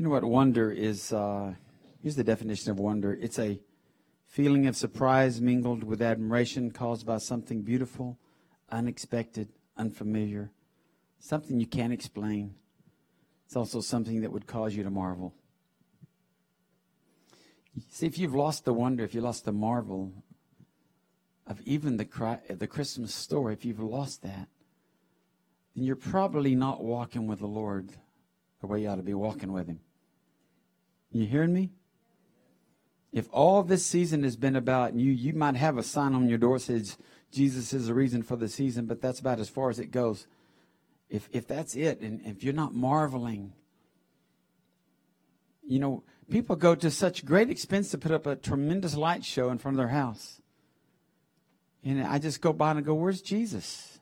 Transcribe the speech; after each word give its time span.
You 0.00 0.04
know 0.04 0.12
what 0.12 0.24
wonder 0.24 0.72
is? 0.72 1.12
Uh, 1.12 1.52
here's 2.02 2.16
the 2.16 2.24
definition 2.24 2.70
of 2.70 2.78
wonder 2.78 3.12
it's 3.12 3.38
a 3.38 3.60
feeling 4.24 4.66
of 4.66 4.74
surprise 4.74 5.42
mingled 5.42 5.84
with 5.84 6.00
admiration 6.00 6.70
caused 6.70 7.04
by 7.04 7.18
something 7.18 7.60
beautiful, 7.60 8.18
unexpected, 8.70 9.50
unfamiliar, 9.76 10.52
something 11.18 11.60
you 11.60 11.66
can't 11.66 11.92
explain. 11.92 12.54
It's 13.44 13.56
also 13.56 13.82
something 13.82 14.22
that 14.22 14.32
would 14.32 14.46
cause 14.46 14.74
you 14.74 14.82
to 14.84 14.90
marvel. 14.90 15.34
See, 17.90 18.06
if 18.06 18.16
you've 18.16 18.34
lost 18.34 18.64
the 18.64 18.72
wonder, 18.72 19.04
if 19.04 19.14
you 19.14 19.20
lost 19.20 19.44
the 19.44 19.52
marvel 19.52 20.14
of 21.46 21.60
even 21.66 21.98
the, 21.98 22.38
the 22.48 22.66
Christmas 22.66 23.14
story, 23.14 23.52
if 23.52 23.66
you've 23.66 23.80
lost 23.80 24.22
that, 24.22 24.48
then 25.76 25.84
you're 25.84 25.94
probably 25.94 26.54
not 26.54 26.82
walking 26.82 27.26
with 27.26 27.40
the 27.40 27.46
Lord 27.46 27.90
the 28.62 28.66
way 28.66 28.80
you 28.80 28.88
ought 28.88 28.96
to 28.96 29.02
be 29.02 29.12
walking 29.12 29.52
with 29.52 29.66
Him. 29.66 29.80
You 31.12 31.26
hearing 31.26 31.52
me? 31.52 31.70
If 33.12 33.28
all 33.32 33.62
this 33.62 33.84
season 33.84 34.22
has 34.22 34.36
been 34.36 34.54
about 34.54 34.94
you, 34.94 35.10
you 35.10 35.32
might 35.32 35.56
have 35.56 35.76
a 35.76 35.82
sign 35.82 36.14
on 36.14 36.28
your 36.28 36.38
door 36.38 36.58
that 36.58 36.64
says 36.64 36.96
Jesus 37.32 37.72
is 37.72 37.88
the 37.88 37.94
reason 37.94 38.22
for 38.22 38.36
the 38.36 38.48
season, 38.48 38.86
but 38.86 39.00
that's 39.00 39.18
about 39.18 39.40
as 39.40 39.48
far 39.48 39.68
as 39.68 39.78
it 39.78 39.90
goes. 39.90 40.26
If 41.08 41.28
if 41.32 41.48
that's 41.48 41.74
it, 41.74 42.00
and 42.00 42.20
if 42.24 42.44
you're 42.44 42.54
not 42.54 42.72
marveling, 42.72 43.52
you 45.66 45.80
know, 45.80 46.04
people 46.30 46.54
go 46.54 46.76
to 46.76 46.90
such 46.90 47.24
great 47.24 47.50
expense 47.50 47.90
to 47.90 47.98
put 47.98 48.12
up 48.12 48.26
a 48.26 48.36
tremendous 48.36 48.94
light 48.94 49.24
show 49.24 49.50
in 49.50 49.58
front 49.58 49.74
of 49.74 49.78
their 49.78 49.88
house. 49.88 50.40
And 51.82 52.02
I 52.04 52.18
just 52.18 52.40
go 52.40 52.52
by 52.52 52.72
and 52.72 52.84
go, 52.84 52.94
Where's 52.94 53.22
Jesus? 53.22 53.98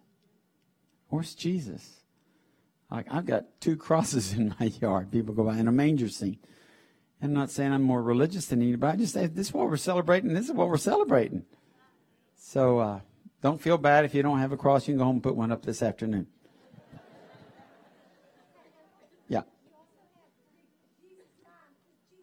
Where's 1.08 1.34
Jesus? 1.34 2.02
Like 2.90 3.06
I've 3.10 3.26
got 3.26 3.60
two 3.60 3.76
crosses 3.86 4.34
in 4.34 4.54
my 4.60 4.66
yard. 4.66 5.10
People 5.10 5.34
go 5.34 5.44
by 5.44 5.56
in 5.56 5.68
a 5.68 5.72
manger 5.72 6.08
scene. 6.08 6.38
I'm 7.20 7.32
not 7.32 7.50
saying 7.50 7.72
I'm 7.72 7.82
more 7.82 8.02
religious 8.02 8.46
than 8.46 8.62
anybody. 8.62 8.92
I 8.92 8.96
just 8.96 9.14
say 9.14 9.26
this 9.26 9.48
is 9.48 9.54
what 9.54 9.68
we're 9.68 9.76
celebrating. 9.76 10.34
This 10.34 10.46
is 10.46 10.52
what 10.52 10.68
we're 10.68 10.76
celebrating. 10.76 11.44
So 12.36 12.78
uh, 12.78 13.00
don't 13.42 13.60
feel 13.60 13.76
bad 13.76 14.04
if 14.04 14.14
you 14.14 14.22
don't 14.22 14.38
have 14.38 14.52
a 14.52 14.56
cross. 14.56 14.86
You 14.86 14.92
can 14.92 14.98
go 14.98 15.04
home 15.04 15.16
and 15.16 15.22
put 15.22 15.34
one 15.34 15.50
up 15.50 15.64
this 15.64 15.82
afternoon. 15.82 16.28
Yeah. 19.28 19.42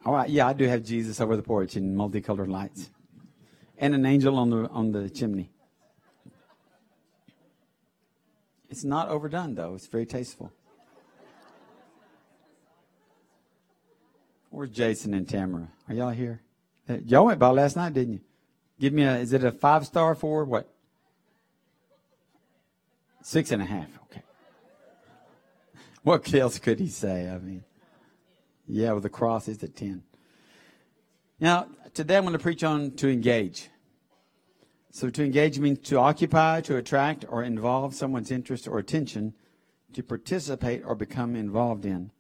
All 0.05 0.13
right. 0.13 0.29
Yeah, 0.29 0.47
I 0.47 0.53
do 0.53 0.65
have 0.67 0.83
Jesus 0.83 1.19
over 1.19 1.35
the 1.35 1.43
porch 1.43 1.75
in 1.75 1.95
multicolored 1.95 2.49
lights, 2.49 2.89
and 3.77 3.93
an 3.93 4.05
angel 4.05 4.37
on 4.37 4.49
the 4.49 4.69
on 4.69 4.91
the 4.93 5.09
chimney. 5.09 5.51
It's 8.69 8.83
not 8.83 9.09
overdone 9.09 9.55
though. 9.55 9.75
It's 9.75 9.87
very 9.87 10.05
tasteful. 10.05 10.51
Where's 14.55 14.69
Jason 14.69 15.13
and 15.13 15.27
Tamara? 15.27 15.67
Are 15.89 15.93
y'all 15.93 16.11
here? 16.11 16.41
Y'all 17.03 17.25
went 17.25 17.39
by 17.39 17.49
last 17.49 17.75
night, 17.75 17.93
didn't 17.93 18.13
you? 18.13 18.19
Give 18.79 18.93
me 18.93 19.03
a, 19.03 19.17
is 19.17 19.33
it 19.33 19.43
a 19.43 19.51
five 19.51 19.85
star 19.85 20.15
for 20.15 20.45
what? 20.45 20.73
Six 23.21 23.51
and 23.51 23.61
a 23.61 23.65
half. 23.65 23.89
Okay. 24.05 24.21
What 26.03 26.33
else 26.33 26.57
could 26.57 26.79
he 26.79 26.87
say? 26.87 27.29
I 27.29 27.37
mean, 27.37 27.65
yeah, 28.65 28.93
with 28.93 29.03
the 29.03 29.09
cross, 29.09 29.49
is 29.49 29.61
at 29.61 29.75
10. 29.75 30.03
Now, 31.41 31.67
today 31.93 32.15
I'm 32.15 32.23
going 32.23 32.31
to 32.31 32.39
preach 32.39 32.63
on 32.63 32.91
to 32.91 33.09
engage. 33.09 33.67
So 34.89 35.09
to 35.09 35.25
engage 35.25 35.59
means 35.59 35.79
to 35.89 35.97
occupy, 35.99 36.61
to 36.61 36.77
attract, 36.77 37.25
or 37.27 37.43
involve 37.43 37.93
someone's 37.93 38.31
interest 38.31 38.69
or 38.69 38.79
attention, 38.79 39.33
to 39.91 40.01
participate 40.01 40.81
or 40.85 40.95
become 40.95 41.35
involved 41.35 41.85
in. 41.85 42.11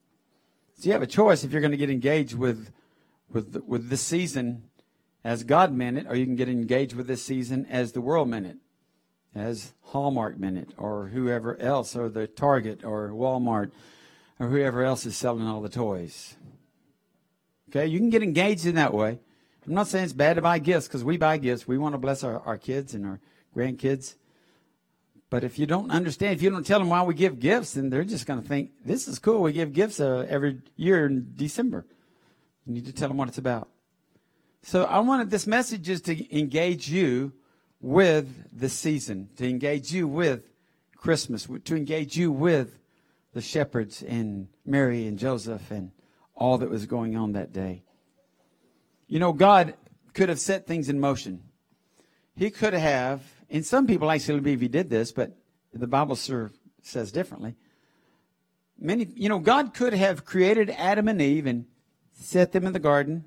So 0.77 0.87
you 0.87 0.93
have 0.93 1.01
a 1.01 1.07
choice 1.07 1.43
if 1.43 1.51
you're 1.51 1.61
going 1.61 1.71
to 1.71 1.77
get 1.77 1.89
engaged 1.89 2.33
with, 2.33 2.71
with, 3.31 3.63
with 3.65 3.89
this 3.89 4.01
season 4.01 4.63
as 5.23 5.43
God 5.43 5.73
meant 5.73 5.97
it, 5.97 6.05
or 6.07 6.15
you 6.15 6.25
can 6.25 6.35
get 6.35 6.49
engaged 6.49 6.93
with 6.93 7.07
this 7.07 7.23
season 7.23 7.65
as 7.69 7.93
the 7.93 8.01
world 8.01 8.29
meant 8.29 8.45
it, 8.45 8.57
as 9.33 9.73
Hallmark 9.81 10.37
meant 10.37 10.57
it, 10.57 10.69
or 10.77 11.07
whoever 11.07 11.59
else, 11.59 11.95
or 11.95 12.09
the 12.09 12.27
Target, 12.27 12.83
or 12.83 13.09
Walmart, 13.09 13.71
or 14.39 14.49
whoever 14.49 14.83
else 14.83 15.05
is 15.05 15.15
selling 15.15 15.47
all 15.47 15.61
the 15.61 15.69
toys. 15.69 16.35
Okay, 17.69 17.87
you 17.87 17.97
can 17.97 18.09
get 18.09 18.21
engaged 18.21 18.65
in 18.65 18.75
that 18.75 18.93
way. 18.93 19.19
I'm 19.65 19.73
not 19.73 19.87
saying 19.87 20.03
it's 20.03 20.13
bad 20.13 20.35
to 20.35 20.41
buy 20.41 20.59
gifts 20.59 20.87
because 20.87 21.03
we 21.03 21.17
buy 21.17 21.37
gifts. 21.37 21.67
We 21.67 21.77
want 21.77 21.93
to 21.93 21.99
bless 21.99 22.23
our, 22.23 22.39
our 22.41 22.57
kids 22.57 22.93
and 22.93 23.05
our 23.05 23.19
grandkids. 23.55 24.15
But 25.29 25.43
if 25.43 25.57
you 25.57 25.65
don't 25.65 25.91
understand, 25.91 26.33
if 26.33 26.41
you 26.41 26.49
don't 26.49 26.65
tell 26.65 26.79
them 26.79 26.89
why 26.89 27.01
we 27.03 27.13
give 27.13 27.39
gifts, 27.39 27.73
then 27.73 27.89
they're 27.89 28.03
just 28.03 28.25
going 28.25 28.41
to 28.41 28.47
think, 28.47 28.71
this 28.85 29.07
is 29.07 29.19
cool. 29.19 29.41
We 29.41 29.53
give 29.53 29.73
gifts 29.73 29.99
uh, 29.99 30.25
every 30.29 30.61
year 30.75 31.07
in 31.07 31.33
December. 31.35 31.85
You 32.65 32.73
need 32.73 32.85
to 32.85 32.93
tell 32.93 33.07
them 33.07 33.17
what 33.17 33.27
it's 33.27 33.37
about. 33.37 33.69
So 34.61 34.85
I 34.85 34.99
wanted 34.99 35.29
this 35.29 35.47
message 35.47 35.89
is 35.89 36.01
to 36.01 36.37
engage 36.37 36.89
you 36.89 37.33
with 37.81 38.57
the 38.57 38.69
season, 38.69 39.29
to 39.37 39.47
engage 39.47 39.91
you 39.91 40.07
with 40.07 40.49
Christmas, 40.95 41.47
to 41.65 41.75
engage 41.75 42.17
you 42.17 42.31
with 42.31 42.79
the 43.33 43.41
shepherds 43.41 44.01
and 44.01 44.47
Mary 44.65 45.05
and 45.05 45.19
Joseph 45.19 45.69
and 45.69 45.91
all 46.33 46.57
that 46.57 46.69
was 46.69 46.85
going 46.85 47.15
on 47.15 47.33
that 47.33 47.53
day. 47.53 47.83
You 49.07 49.19
know, 49.19 49.33
God 49.33 49.75
could 50.13 50.29
have 50.29 50.39
set 50.39 50.65
things 50.65 50.89
in 50.89 50.99
motion. 50.99 51.43
He 52.35 52.49
could 52.49 52.73
have 52.73 53.21
and 53.49 53.65
some 53.65 53.87
people 53.87 54.11
actually 54.11 54.39
believe 54.39 54.61
he 54.61 54.67
did 54.67 54.89
this, 54.89 55.11
but 55.11 55.37
the 55.73 55.87
Bible 55.87 56.15
says 56.15 57.11
differently. 57.11 57.55
Many, 58.77 59.07
you 59.15 59.29
know, 59.29 59.39
God 59.39 59.73
could 59.73 59.93
have 59.93 60.25
created 60.25 60.69
Adam 60.71 61.07
and 61.07 61.21
Eve 61.21 61.45
and 61.45 61.65
set 62.11 62.51
them 62.51 62.65
in 62.65 62.73
the 62.73 62.79
garden. 62.79 63.25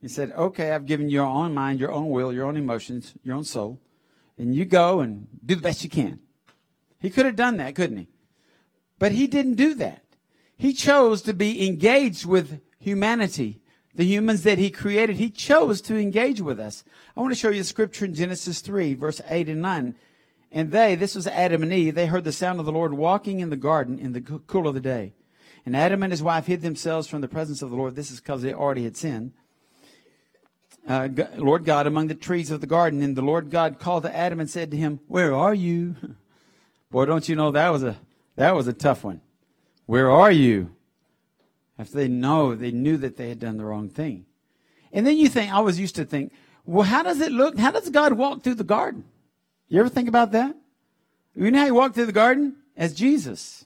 He 0.00 0.08
said, 0.08 0.32
okay, 0.32 0.72
I've 0.72 0.86
given 0.86 1.08
you 1.08 1.14
your 1.20 1.26
own 1.26 1.54
mind, 1.54 1.80
your 1.80 1.92
own 1.92 2.10
will, 2.10 2.32
your 2.32 2.46
own 2.46 2.56
emotions, 2.56 3.14
your 3.22 3.36
own 3.36 3.44
soul, 3.44 3.80
and 4.36 4.54
you 4.54 4.64
go 4.64 5.00
and 5.00 5.26
do 5.44 5.54
the 5.54 5.62
best 5.62 5.84
you 5.84 5.90
can. 5.90 6.20
He 7.00 7.10
could 7.10 7.26
have 7.26 7.36
done 7.36 7.56
that, 7.58 7.74
couldn't 7.74 7.96
he? 7.96 8.08
But 8.98 9.12
he 9.12 9.26
didn't 9.26 9.54
do 9.54 9.74
that. 9.74 10.04
He 10.56 10.72
chose 10.72 11.22
to 11.22 11.34
be 11.34 11.66
engaged 11.66 12.26
with 12.26 12.60
humanity 12.80 13.60
the 13.98 14.04
humans 14.04 14.44
that 14.44 14.58
he 14.58 14.70
created, 14.70 15.16
he 15.16 15.28
chose 15.28 15.80
to 15.80 15.96
engage 15.96 16.40
with 16.40 16.60
us. 16.60 16.84
I 17.16 17.20
want 17.20 17.32
to 17.32 17.38
show 17.38 17.50
you 17.50 17.62
a 17.62 17.64
scripture 17.64 18.04
in 18.04 18.14
Genesis 18.14 18.60
3, 18.60 18.94
verse 18.94 19.20
8 19.28 19.48
and 19.48 19.60
9. 19.60 19.96
And 20.52 20.70
they, 20.70 20.94
this 20.94 21.16
was 21.16 21.26
Adam 21.26 21.64
and 21.64 21.72
Eve, 21.72 21.96
they 21.96 22.06
heard 22.06 22.22
the 22.22 22.30
sound 22.30 22.60
of 22.60 22.66
the 22.66 22.70
Lord 22.70 22.94
walking 22.94 23.40
in 23.40 23.50
the 23.50 23.56
garden 23.56 23.98
in 23.98 24.12
the 24.12 24.20
cool 24.20 24.68
of 24.68 24.74
the 24.74 24.80
day. 24.80 25.14
And 25.66 25.76
Adam 25.76 26.04
and 26.04 26.12
his 26.12 26.22
wife 26.22 26.46
hid 26.46 26.62
themselves 26.62 27.08
from 27.08 27.22
the 27.22 27.26
presence 27.26 27.60
of 27.60 27.70
the 27.70 27.76
Lord. 27.76 27.96
This 27.96 28.12
is 28.12 28.20
because 28.20 28.40
they 28.40 28.54
already 28.54 28.84
had 28.84 28.96
sinned. 28.96 29.32
Uh, 30.86 31.08
Lord 31.34 31.64
God 31.64 31.88
among 31.88 32.06
the 32.06 32.14
trees 32.14 32.52
of 32.52 32.60
the 32.60 32.68
garden. 32.68 33.02
And 33.02 33.16
the 33.16 33.22
Lord 33.22 33.50
God 33.50 33.80
called 33.80 34.04
to 34.04 34.16
Adam 34.16 34.38
and 34.38 34.48
said 34.48 34.70
to 34.70 34.76
him, 34.76 35.00
Where 35.08 35.34
are 35.34 35.54
you? 35.54 35.96
Boy, 36.92 37.04
don't 37.04 37.28
you 37.28 37.34
know 37.34 37.50
that 37.50 37.70
was 37.70 37.82
a 37.82 37.96
that 38.36 38.54
was 38.54 38.68
a 38.68 38.72
tough 38.72 39.02
one. 39.02 39.22
Where 39.86 40.08
are 40.08 40.30
you? 40.30 40.70
If 41.78 41.92
they 41.92 42.08
know, 42.08 42.54
they 42.54 42.72
knew 42.72 42.96
that 42.98 43.16
they 43.16 43.28
had 43.28 43.38
done 43.38 43.56
the 43.56 43.64
wrong 43.64 43.88
thing. 43.88 44.26
And 44.92 45.06
then 45.06 45.16
you 45.16 45.28
think, 45.28 45.52
I 45.52 45.60
was 45.60 45.78
used 45.78 45.94
to 45.96 46.04
think, 46.04 46.32
well, 46.64 46.84
how 46.84 47.02
does 47.02 47.20
it 47.20 47.32
look? 47.32 47.58
How 47.58 47.70
does 47.70 47.88
God 47.90 48.14
walk 48.14 48.42
through 48.42 48.54
the 48.54 48.64
garden? 48.64 49.04
You 49.68 49.80
ever 49.80 49.88
think 49.88 50.08
about 50.08 50.32
that? 50.32 50.56
You 51.34 51.50
know 51.50 51.58
how 51.58 51.64
he 51.66 51.70
walked 51.70 51.94
through 51.94 52.06
the 52.06 52.12
garden? 52.12 52.56
As 52.76 52.94
Jesus. 52.94 53.64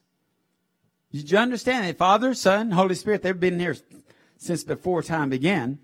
Did 1.11 1.31
you 1.31 1.39
understand 1.39 1.87
that 1.87 1.99
Father, 1.99 2.35
Son, 2.35 2.71
Holy 2.71 2.95
Spirit, 2.95 3.23
they've 3.23 3.39
been 3.39 3.61
here 3.61 3.77
since 4.43 4.65
before 4.65 5.03
time 5.03 5.31
began. 5.31 5.79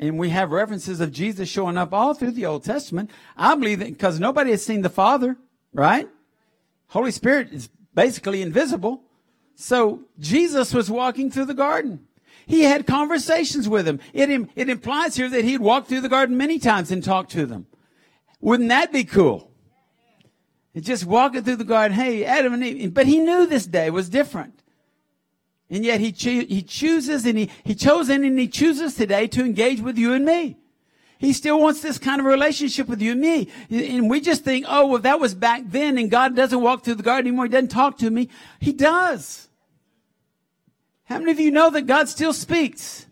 And 0.00 0.18
we 0.18 0.30
have 0.30 0.50
references 0.50 1.00
of 1.00 1.12
Jesus 1.12 1.48
showing 1.48 1.78
up 1.78 1.92
all 1.92 2.12
through 2.12 2.32
the 2.32 2.46
Old 2.46 2.64
Testament. 2.64 3.10
I 3.36 3.54
believe 3.54 3.78
that 3.78 3.90
because 3.90 4.18
nobody 4.18 4.50
has 4.50 4.64
seen 4.64 4.82
the 4.82 4.90
Father, 4.90 5.36
right? 5.72 6.08
Holy 6.88 7.12
Spirit 7.12 7.52
is 7.52 7.68
basically 7.94 8.42
invisible. 8.42 9.02
So 9.54 10.02
Jesus 10.18 10.74
was 10.74 10.90
walking 10.90 11.30
through 11.30 11.46
the 11.46 11.54
garden. 11.54 12.06
He 12.46 12.62
had 12.62 12.86
conversations 12.86 13.68
with 13.68 13.86
them. 13.86 14.00
It, 14.12 14.28
it 14.54 14.68
implies 14.68 15.16
here 15.16 15.30
that 15.30 15.44
he'd 15.44 15.60
walked 15.60 15.88
through 15.88 16.02
the 16.02 16.08
garden 16.08 16.36
many 16.36 16.58
times 16.58 16.90
and 16.90 17.02
talked 17.02 17.30
to 17.32 17.46
them. 17.46 17.66
Wouldn't 18.40 18.68
that 18.68 18.92
be 18.92 19.04
cool? 19.04 19.50
just 20.80 21.04
walking 21.04 21.44
through 21.44 21.56
the 21.56 21.64
garden, 21.64 21.96
hey, 21.96 22.24
Adam 22.24 22.52
and 22.52 22.64
Eve. 22.64 22.92
But 22.92 23.06
he 23.06 23.18
knew 23.18 23.46
this 23.46 23.66
day 23.66 23.90
was 23.90 24.08
different. 24.08 24.60
And 25.70 25.84
yet 25.84 26.00
he, 26.00 26.12
cho- 26.12 26.44
he 26.44 26.62
chooses 26.62 27.24
and 27.24 27.38
he, 27.38 27.50
he 27.62 27.74
chose 27.74 28.08
and 28.08 28.38
he 28.38 28.48
chooses 28.48 28.94
today 28.94 29.26
to 29.28 29.44
engage 29.44 29.80
with 29.80 29.96
you 29.96 30.12
and 30.12 30.24
me. 30.24 30.58
He 31.18 31.32
still 31.32 31.60
wants 31.60 31.80
this 31.80 31.98
kind 31.98 32.20
of 32.20 32.26
relationship 32.26 32.88
with 32.88 33.00
you 33.00 33.12
and 33.12 33.20
me. 33.20 33.48
And 33.70 34.10
we 34.10 34.20
just 34.20 34.44
think, 34.44 34.66
oh, 34.68 34.86
well, 34.86 35.00
that 35.00 35.20
was 35.20 35.34
back 35.34 35.62
then 35.66 35.96
and 35.96 36.10
God 36.10 36.36
doesn't 36.36 36.60
walk 36.60 36.84
through 36.84 36.96
the 36.96 37.02
garden 37.02 37.28
anymore. 37.28 37.46
He 37.46 37.52
doesn't 37.52 37.68
talk 37.68 37.98
to 37.98 38.10
me. 38.10 38.28
He 38.60 38.72
does. 38.72 39.48
How 41.04 41.18
many 41.18 41.30
of 41.30 41.40
you 41.40 41.50
know 41.50 41.70
that 41.70 41.86
God 41.86 42.08
still 42.08 42.32
speaks? 42.32 43.06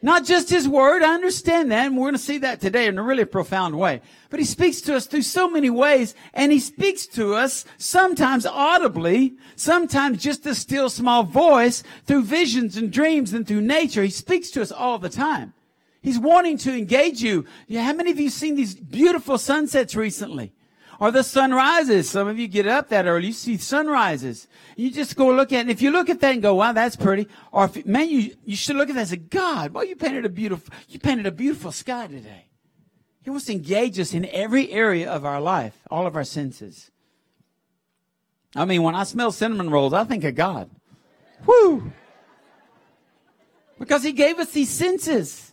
Not 0.00 0.24
just 0.24 0.48
his 0.48 0.68
word. 0.68 1.02
I 1.02 1.14
understand 1.14 1.72
that. 1.72 1.86
And 1.86 1.96
we're 1.96 2.04
going 2.04 2.14
to 2.14 2.18
see 2.18 2.38
that 2.38 2.60
today 2.60 2.86
in 2.86 2.98
a 2.98 3.02
really 3.02 3.24
profound 3.24 3.76
way. 3.76 4.00
But 4.30 4.38
he 4.38 4.46
speaks 4.46 4.80
to 4.82 4.94
us 4.94 5.06
through 5.06 5.22
so 5.22 5.50
many 5.50 5.70
ways. 5.70 6.14
And 6.32 6.52
he 6.52 6.60
speaks 6.60 7.06
to 7.08 7.34
us 7.34 7.64
sometimes 7.78 8.46
audibly, 8.46 9.34
sometimes 9.56 10.22
just 10.22 10.46
a 10.46 10.54
still 10.54 10.88
small 10.88 11.24
voice 11.24 11.82
through 12.06 12.22
visions 12.22 12.76
and 12.76 12.92
dreams 12.92 13.32
and 13.32 13.46
through 13.46 13.62
nature. 13.62 14.04
He 14.04 14.10
speaks 14.10 14.50
to 14.52 14.62
us 14.62 14.70
all 14.70 14.98
the 14.98 15.08
time. 15.08 15.52
He's 16.00 16.18
wanting 16.18 16.58
to 16.58 16.76
engage 16.76 17.22
you. 17.22 17.44
How 17.72 17.92
many 17.92 18.10
of 18.10 18.20
you 18.20 18.30
seen 18.30 18.54
these 18.54 18.74
beautiful 18.74 19.38
sunsets 19.38 19.94
recently? 19.94 20.52
Or 21.00 21.10
the 21.10 21.22
sunrises. 21.22 22.10
Some 22.10 22.26
of 22.26 22.38
you 22.38 22.48
get 22.48 22.66
up 22.66 22.88
that 22.88 23.06
early. 23.06 23.28
You 23.28 23.32
see 23.32 23.56
sunrises. 23.56 24.48
You 24.76 24.90
just 24.90 25.16
go 25.16 25.28
look 25.28 25.52
at 25.52 25.58
it. 25.58 25.60
And 25.60 25.70
if 25.70 25.80
you 25.80 25.90
look 25.90 26.08
at 26.08 26.20
that 26.20 26.32
and 26.32 26.42
go, 26.42 26.56
wow, 26.56 26.72
that's 26.72 26.96
pretty. 26.96 27.28
Or 27.52 27.66
if, 27.66 27.86
man, 27.86 28.08
you, 28.08 28.34
you 28.44 28.56
should 28.56 28.76
look 28.76 28.88
at 28.88 28.94
that 28.96 29.00
and 29.02 29.08
say, 29.08 29.16
God, 29.16 29.72
boy, 29.72 29.82
you 29.82 29.96
painted 29.96 30.24
a 30.24 30.28
beautiful, 30.28 30.74
you 30.88 30.98
painted 30.98 31.26
a 31.26 31.32
beautiful 31.32 31.70
sky 31.70 32.08
today. 32.08 32.46
He 33.22 33.30
wants 33.30 33.46
to 33.46 33.52
engage 33.52 34.00
us 34.00 34.14
in 34.14 34.24
every 34.26 34.72
area 34.72 35.10
of 35.10 35.24
our 35.24 35.40
life, 35.40 35.74
all 35.90 36.06
of 36.06 36.16
our 36.16 36.24
senses. 36.24 36.90
I 38.56 38.64
mean, 38.64 38.82
when 38.82 38.94
I 38.94 39.04
smell 39.04 39.30
cinnamon 39.30 39.70
rolls, 39.70 39.92
I 39.92 40.04
think 40.04 40.24
of 40.24 40.34
God. 40.34 40.70
Whoo! 41.46 41.92
Because 43.78 44.02
he 44.02 44.12
gave 44.12 44.38
us 44.38 44.50
these 44.50 44.70
senses. 44.70 45.47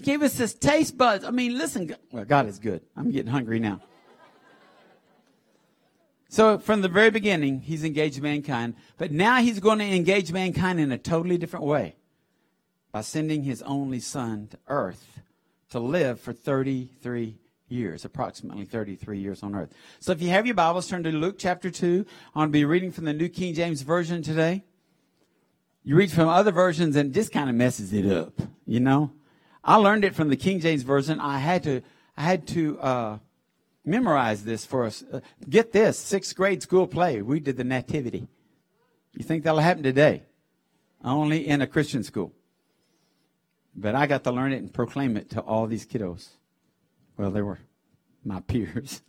He 0.00 0.04
gave 0.04 0.22
us 0.22 0.38
his 0.38 0.54
taste 0.54 0.96
buds. 0.96 1.26
I 1.26 1.30
mean, 1.30 1.58
listen, 1.58 1.94
well, 2.10 2.24
God 2.24 2.46
is 2.46 2.58
good. 2.58 2.80
I'm 2.96 3.10
getting 3.10 3.30
hungry 3.30 3.60
now. 3.60 3.82
So 6.30 6.58
from 6.58 6.80
the 6.80 6.88
very 6.88 7.10
beginning, 7.10 7.60
he's 7.60 7.84
engaged 7.84 8.22
mankind, 8.22 8.76
but 8.96 9.12
now 9.12 9.42
he's 9.42 9.60
going 9.60 9.78
to 9.78 9.84
engage 9.84 10.32
mankind 10.32 10.80
in 10.80 10.90
a 10.90 10.96
totally 10.96 11.36
different 11.36 11.66
way 11.66 11.96
by 12.92 13.02
sending 13.02 13.42
his 13.42 13.60
only 13.60 14.00
son 14.00 14.48
to 14.52 14.58
earth 14.68 15.20
to 15.68 15.78
live 15.78 16.18
for 16.18 16.32
33 16.32 17.36
years, 17.68 18.06
approximately 18.06 18.64
33 18.64 19.18
years 19.18 19.42
on 19.42 19.54
earth. 19.54 19.74
So 19.98 20.12
if 20.12 20.22
you 20.22 20.30
have 20.30 20.46
your 20.46 20.54
Bibles, 20.54 20.88
turn 20.88 21.02
to 21.02 21.12
Luke 21.12 21.36
chapter 21.38 21.70
2. 21.70 22.06
I'm 22.34 22.40
going 22.40 22.48
to 22.48 22.52
be 22.52 22.64
reading 22.64 22.90
from 22.90 23.04
the 23.04 23.12
New 23.12 23.28
King 23.28 23.52
James 23.52 23.82
Version 23.82 24.22
today. 24.22 24.64
You 25.84 25.94
read 25.94 26.10
from 26.10 26.30
other 26.30 26.52
versions 26.52 26.96
and 26.96 27.12
just 27.12 27.32
kind 27.32 27.50
of 27.50 27.54
messes 27.54 27.92
it 27.92 28.10
up, 28.10 28.40
you 28.64 28.80
know? 28.80 29.12
I 29.62 29.76
learned 29.76 30.04
it 30.04 30.14
from 30.14 30.28
the 30.28 30.36
King 30.36 30.60
James 30.60 30.82
Version. 30.82 31.20
I 31.20 31.38
had 31.38 31.62
to, 31.64 31.82
I 32.16 32.22
had 32.22 32.46
to, 32.48 32.80
uh, 32.80 33.18
memorize 33.84 34.44
this 34.44 34.64
for 34.64 34.84
us. 34.84 35.02
Uh, 35.12 35.20
get 35.48 35.72
this 35.72 35.98
sixth 35.98 36.34
grade 36.36 36.62
school 36.62 36.86
play. 36.86 37.22
We 37.22 37.40
did 37.40 37.56
the 37.56 37.64
Nativity. 37.64 38.28
You 39.14 39.24
think 39.24 39.44
that'll 39.44 39.60
happen 39.60 39.82
today? 39.82 40.22
Only 41.04 41.46
in 41.46 41.62
a 41.62 41.66
Christian 41.66 42.02
school. 42.04 42.32
But 43.74 43.94
I 43.94 44.06
got 44.06 44.24
to 44.24 44.32
learn 44.32 44.52
it 44.52 44.58
and 44.58 44.72
proclaim 44.72 45.16
it 45.16 45.30
to 45.30 45.40
all 45.40 45.66
these 45.66 45.86
kiddos. 45.86 46.28
Well, 47.16 47.30
they 47.30 47.42
were 47.42 47.58
my 48.24 48.40
peers. 48.46 49.02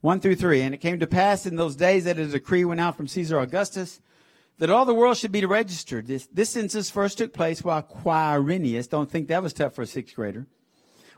1 0.00 0.20
through 0.20 0.36
3. 0.36 0.62
And 0.62 0.74
it 0.74 0.78
came 0.78 0.98
to 1.00 1.06
pass 1.06 1.46
in 1.46 1.56
those 1.56 1.76
days 1.76 2.04
that 2.04 2.18
a 2.18 2.26
decree 2.26 2.64
went 2.64 2.80
out 2.80 2.96
from 2.96 3.08
Caesar 3.08 3.38
Augustus 3.38 4.00
that 4.58 4.70
all 4.70 4.84
the 4.84 4.94
world 4.94 5.16
should 5.16 5.32
be 5.32 5.44
registered. 5.44 6.06
This, 6.06 6.26
this 6.26 6.50
census 6.50 6.90
first 6.90 7.18
took 7.18 7.32
place 7.32 7.62
while 7.62 7.82
Quirinius, 7.82 8.88
don't 8.88 9.10
think 9.10 9.28
that 9.28 9.42
was 9.42 9.52
tough 9.52 9.74
for 9.74 9.82
a 9.82 9.86
sixth 9.86 10.14
grader, 10.14 10.46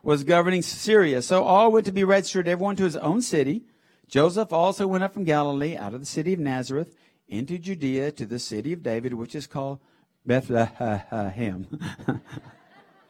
was 0.03 0.25
governing 0.25 0.63
Syria. 0.63 1.23
So 1.23 1.43
all 1.43 1.73
went 1.73 1.87
to 1.87 1.93
be 1.93 2.05
registered, 2.05 2.49
everyone 2.49 2.77
to 2.77 2.85
his 2.85 2.97
own 2.97 3.23
city. 3.23 3.63
Joseph 4.09 4.53
also 4.53 4.87
went 4.87 5.05
up 5.05 5.15
from 5.15 5.25
Galilee, 5.25 5.77
out 5.77 5.95
of 5.95 6.01
the 6.01 6.07
city 6.07 6.35
of 6.35 6.41
Nazareth, 6.41 6.97
into 7.29 7.59
Judea 7.59 8.13
to 8.13 8.27
the 8.27 8.39
city 8.39 8.73
of 8.73 8.83
David, 8.83 9.15
which 9.15 9.35
is 9.35 9.47
called 9.47 9.79
Bethlehem. 10.27 11.67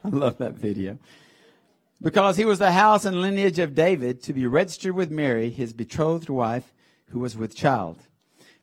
I 0.03 0.09
love 0.09 0.37
that 0.37 0.53
video. 0.53 0.97
Because 2.01 2.37
he 2.37 2.45
was 2.45 2.59
the 2.59 2.71
house 2.71 3.05
and 3.05 3.21
lineage 3.21 3.59
of 3.59 3.75
David 3.75 4.23
to 4.23 4.33
be 4.33 4.47
registered 4.47 4.95
with 4.95 5.11
Mary, 5.11 5.49
his 5.49 5.73
betrothed 5.73 6.29
wife, 6.29 6.73
who 7.09 7.19
was 7.19 7.37
with 7.37 7.55
child. 7.55 7.99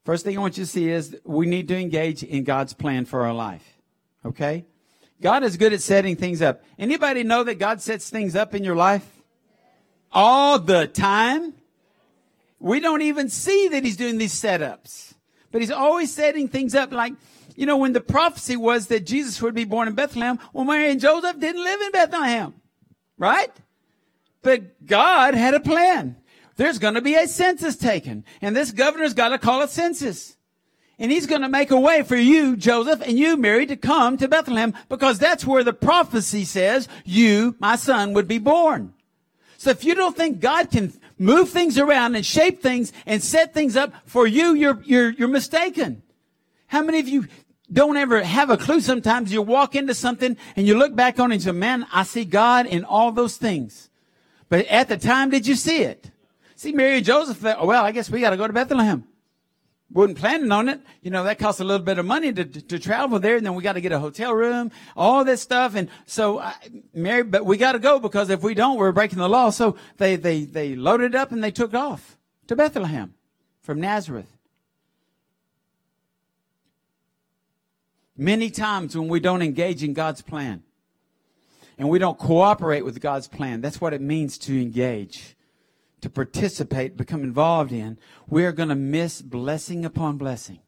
First 0.09 0.25
thing 0.25 0.39
I 0.39 0.41
want 0.41 0.57
you 0.57 0.65
to 0.65 0.71
see 0.71 0.89
is 0.89 1.19
we 1.23 1.45
need 1.45 1.69
to 1.69 1.77
engage 1.77 2.23
in 2.23 2.45
God's 2.45 2.73
plan 2.73 3.05
for 3.05 3.27
our 3.27 3.35
life. 3.35 3.77
Okay? 4.25 4.65
God 5.21 5.43
is 5.43 5.59
good 5.59 5.75
at 5.75 5.83
setting 5.83 6.17
things 6.17 6.41
up. 6.41 6.65
Anybody 6.79 7.25
know 7.25 7.45
that 7.45 7.59
God 7.59 7.83
sets 7.83 8.09
things 8.09 8.35
up 8.35 8.55
in 8.55 8.65
your 8.65 8.75
life? 8.75 9.07
All 10.11 10.59
the 10.61 10.87
time? 10.87 11.53
We 12.59 12.81
don't 12.81 13.03
even 13.03 13.29
see 13.29 13.69
that 13.69 13.85
he's 13.85 13.99
doing 13.99 14.17
these 14.17 14.33
setups. 14.33 15.13
But 15.53 15.61
he's 15.61 15.71
always 15.71 16.11
setting 16.11 16.49
things 16.49 16.75
up 16.75 16.91
like, 16.91 17.13
you 17.55 17.67
know, 17.67 17.77
when 17.77 17.93
the 17.93 18.01
prophecy 18.01 18.57
was 18.57 18.87
that 18.87 19.05
Jesus 19.05 19.43
would 19.43 19.55
be 19.55 19.67
born 19.67 19.89
in 19.89 19.95
Bethlehem, 19.95 20.39
well, 20.55 20.65
Mary 20.65 20.91
and 20.91 21.01
Joseph 21.03 21.39
didn't 21.39 21.63
live 21.63 21.83
in 21.83 21.91
Bethlehem. 21.93 22.55
Right? 23.19 23.53
But 24.41 24.87
God 24.87 25.35
had 25.35 25.53
a 25.53 25.61
plan. 25.61 26.17
There's 26.59 26.81
going 26.81 26.95
to 26.95 27.01
be 27.01 27.15
a 27.15 27.29
census 27.29 27.77
taken. 27.77 28.25
And 28.43 28.55
this 28.55 28.73
governor's 28.73 29.15
got 29.15 29.29
to 29.29 29.39
call 29.39 29.63
a 29.63 29.69
census. 29.69 30.37
And 30.99 31.13
he's 31.13 31.29
going 31.29 31.43
to 31.43 31.49
make 31.49 31.71
a 31.71 31.79
way 31.79 32.03
for 32.03 32.17
you, 32.17 32.57
Joseph, 32.57 33.01
and 33.01 33.17
you, 33.17 33.37
Mary, 33.37 33.65
to 33.67 33.77
come 33.77 34.17
to 34.17 34.27
Bethlehem 34.27 34.75
because 34.89 35.21
that's 35.21 35.47
where 35.47 35.63
the 35.63 35.73
prophecy 35.73 36.45
says 36.45 36.89
you, 37.05 37.55
my 37.61 37.77
son, 37.77 38.13
would 38.13 38.27
be 38.27 38.39
born. 38.39 38.93
So 39.57 39.71
if 39.71 39.85
you 39.85 39.95
don't 39.95 40.17
think 40.17 40.41
God 40.41 40.73
can 40.73 40.93
move 41.17 41.51
things 41.51 41.79
around 41.79 42.17
and 42.17 42.27
shape 42.27 42.61
things 42.61 42.93
and 43.07 43.23
set 43.23 43.55
things 43.55 43.77
up 43.77 43.93
for 44.05 44.27
you, 44.27 44.55
you're, 44.55 44.83
you're, 44.83 45.11
you're 45.11 45.29
mistaken. 45.29 46.03
How 46.67 46.83
many 46.83 46.99
of 46.99 47.09
you 47.09 47.29
don't 47.73 47.97
ever 47.97 48.21
have 48.25 48.51
a 48.51 48.57
clue 48.57 48.81
sometimes 48.81 49.33
you 49.33 49.43
walk 49.43 49.77
into 49.77 49.95
something 49.95 50.37
and 50.57 50.67
you 50.67 50.77
look 50.77 50.97
back 50.97 51.21
on 51.21 51.31
it 51.31 51.37
and 51.37 51.43
say, 51.45 51.53
man, 51.53 51.87
I 51.93 52.03
see 52.03 52.25
God 52.25 52.67
in 52.67 52.85
all 52.85 53.13
those 53.13 53.37
things. 53.37 53.91
But 54.49 54.67
at 54.67 54.89
the 54.89 54.97
time, 54.97 55.31
did 55.31 55.47
you 55.47 55.55
see 55.55 55.83
it? 55.83 56.11
See, 56.59 56.73
Mary 56.73 56.97
and 56.97 57.07
Joseph, 57.07 57.45
uh, 57.45 57.57
well, 57.63 57.85
I 57.85 57.93
guess 57.93 58.11
we 58.11 58.21
got 58.21 58.31
to 58.31 58.37
go 58.37 58.47
to 58.47 58.53
Bethlehem 58.53 59.05
wasn't 59.91 60.19
planning 60.19 60.53
on 60.53 60.69
it. 60.69 60.81
You 61.03 61.11
know, 61.11 61.25
that 61.25 61.39
costs 61.39 61.61
a 61.61 61.65
little 61.65 61.85
bit 61.85 61.99
of 61.99 62.05
money 62.05 62.33
to, 62.33 62.45
to, 62.45 62.61
to 62.61 62.79
travel 62.79 63.19
there. 63.19 63.37
And 63.37 63.47
then 63.47 63.55
we 63.55 63.63
got 63.63 63.75
to 63.75 63.81
get 63.81 63.93
a 63.93 63.99
hotel 63.99 64.35
room, 64.35 64.71
all 64.97 65.25
this 65.25 65.41
stuff. 65.41 65.75
And 65.75 65.89
so, 66.07 66.41
I, 66.41 66.55
Mary, 66.93 67.23
but 67.23 67.47
we 67.47 67.57
got 67.57 67.73
to 67.73 67.79
go 67.79 67.99
because 67.99 68.29
if 68.31 68.43
we 68.43 68.55
don't, 68.55 68.77
we're 68.77 68.93
breaking 68.93 69.19
the 69.19 69.29
law. 69.29 69.51
So 69.51 69.77
they, 69.97 70.17
they, 70.17 70.45
they 70.45 70.77
loaded 70.77 71.15
up 71.15 71.33
and 71.33 71.43
they 71.43 71.51
took 71.51 71.75
off 71.75 72.19
to 72.49 72.57
Bethlehem 72.57 73.15
from 73.63 73.81
Nazareth. 73.81 74.31
Many 78.17 78.51
times 78.51 78.97
when 78.97 79.09
we 79.09 79.21
don't 79.21 79.43
engage 79.43 79.85
in 79.85 79.93
God's 79.95 80.23
plan 80.23 80.65
and 81.79 81.89
we 81.89 82.01
don't 82.01 82.19
cooperate 82.19 82.85
with 82.85 83.01
God's 83.01 83.29
plan, 83.29 83.61
that's 83.61 83.81
what 83.81 83.95
it 83.95 84.01
means 84.01 84.37
to 84.39 84.61
engage 84.61 85.37
to 86.01 86.11
participate, 86.11 86.97
become 86.97 87.23
involved 87.23 87.73
in, 87.73 87.99
we 88.29 88.45
are 88.45 88.53
going 88.53 88.69
to 88.69 88.75
miss 88.75 89.21
blessing 89.21 89.85
upon 89.85 90.17
blessing. 90.17 90.61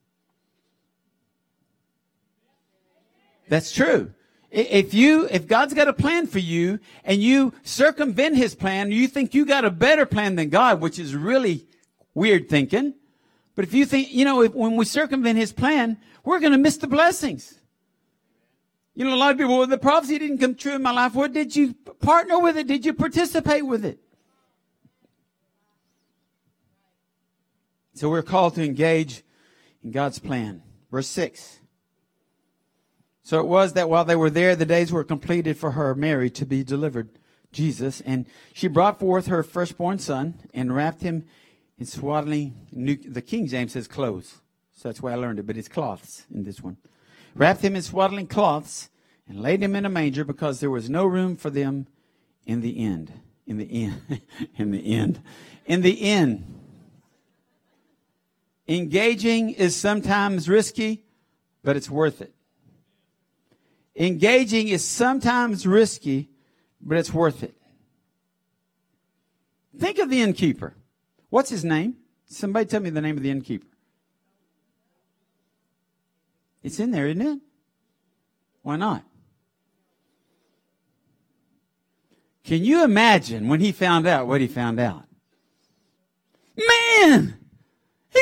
That's 3.47 3.71
true. 3.71 4.13
If 4.49 4.93
you, 4.93 5.27
if 5.31 5.47
God's 5.47 5.73
got 5.73 5.87
a 5.87 5.93
plan 5.93 6.27
for 6.27 6.39
you 6.39 6.79
and 7.05 7.21
you 7.21 7.53
circumvent 7.63 8.35
his 8.35 8.53
plan, 8.53 8.91
you 8.91 9.07
think 9.07 9.33
you 9.33 9.45
got 9.45 9.63
a 9.63 9.71
better 9.71 10.05
plan 10.05 10.35
than 10.35 10.49
God, 10.49 10.81
which 10.81 10.99
is 10.99 11.15
really 11.15 11.65
weird 12.13 12.49
thinking. 12.49 12.93
But 13.55 13.65
if 13.65 13.73
you 13.73 13.85
think, 13.85 14.13
you 14.13 14.25
know, 14.25 14.41
if, 14.41 14.53
when 14.53 14.75
we 14.75 14.85
circumvent 14.85 15.37
his 15.37 15.53
plan, 15.53 15.97
we're 16.23 16.39
going 16.39 16.51
to 16.51 16.57
miss 16.57 16.77
the 16.77 16.87
blessings. 16.87 17.55
You 18.93 19.05
know, 19.05 19.13
a 19.13 19.15
lot 19.15 19.31
of 19.31 19.37
people, 19.37 19.57
well, 19.57 19.67
the 19.67 19.77
prophecy 19.77 20.19
didn't 20.19 20.39
come 20.39 20.55
true 20.55 20.75
in 20.75 20.81
my 20.81 20.91
life. 20.91 21.15
What 21.15 21.31
did 21.31 21.55
you 21.55 21.73
partner 22.01 22.39
with 22.39 22.57
it? 22.57 22.67
Did 22.67 22.85
you 22.85 22.93
participate 22.93 23.65
with 23.65 23.85
it? 23.85 23.99
So 27.93 28.09
we're 28.09 28.21
called 28.21 28.55
to 28.55 28.63
engage 28.63 29.23
in 29.83 29.91
God's 29.91 30.19
plan. 30.19 30.63
Verse 30.91 31.07
6. 31.07 31.59
So 33.23 33.39
it 33.39 33.47
was 33.47 33.73
that 33.73 33.89
while 33.89 34.05
they 34.05 34.15
were 34.15 34.29
there, 34.29 34.55
the 34.55 34.65
days 34.65 34.91
were 34.91 35.03
completed 35.03 35.57
for 35.57 35.71
her, 35.71 35.93
Mary, 35.95 36.29
to 36.31 36.45
be 36.45 36.63
delivered, 36.63 37.09
Jesus. 37.51 38.01
And 38.01 38.25
she 38.53 38.67
brought 38.67 38.99
forth 38.99 39.27
her 39.27 39.43
firstborn 39.43 39.99
son 39.99 40.39
and 40.53 40.75
wrapped 40.75 41.01
him 41.01 41.25
in 41.77 41.85
swaddling, 41.85 42.67
the 42.71 43.21
King 43.21 43.47
James 43.47 43.71
says 43.71 43.87
clothes. 43.87 44.41
So 44.71 44.89
that's 44.89 45.01
why 45.01 45.13
I 45.13 45.15
learned 45.15 45.39
it, 45.39 45.47
but 45.47 45.57
it's 45.57 45.67
cloths 45.67 46.25
in 46.33 46.43
this 46.43 46.61
one. 46.61 46.77
Wrapped 47.35 47.61
him 47.61 47.75
in 47.75 47.81
swaddling 47.81 48.27
cloths 48.27 48.89
and 49.27 49.41
laid 49.41 49.63
him 49.63 49.75
in 49.75 49.85
a 49.85 49.89
manger 49.89 50.23
because 50.23 50.59
there 50.59 50.69
was 50.69 50.89
no 50.89 51.05
room 51.05 51.35
for 51.35 51.49
them 51.49 51.87
in 52.45 52.61
the 52.61 52.83
end. 52.83 53.13
In 53.47 53.57
the 53.57 53.83
end. 53.83 54.21
in 54.57 54.71
the 54.71 54.93
end. 54.93 55.21
In 55.65 55.81
the 55.81 56.01
end. 56.01 56.60
Engaging 58.67 59.49
is 59.49 59.75
sometimes 59.75 60.47
risky, 60.47 61.03
but 61.63 61.75
it's 61.75 61.89
worth 61.89 62.21
it. 62.21 62.33
Engaging 63.95 64.67
is 64.67 64.83
sometimes 64.87 65.67
risky, 65.67 66.29
but 66.81 66.97
it's 66.97 67.13
worth 67.13 67.43
it. 67.43 67.55
Think 69.77 69.99
of 69.99 70.09
the 70.09 70.21
innkeeper. 70.21 70.75
What's 71.29 71.49
his 71.49 71.65
name? 71.65 71.97
Somebody 72.25 72.65
tell 72.65 72.81
me 72.81 72.89
the 72.89 73.01
name 73.01 73.17
of 73.17 73.23
the 73.23 73.31
innkeeper. 73.31 73.67
It's 76.63 76.79
in 76.79 76.91
there, 76.91 77.07
isn't 77.07 77.21
it? 77.21 77.39
Why 78.61 78.75
not? 78.75 79.03
Can 82.43 82.63
you 82.63 82.83
imagine 82.83 83.47
when 83.47 83.59
he 83.59 83.71
found 83.71 84.07
out 84.07 84.27
what 84.27 84.41
he 84.41 84.47
found 84.47 84.79
out? 84.79 85.03
Man! 86.57 87.40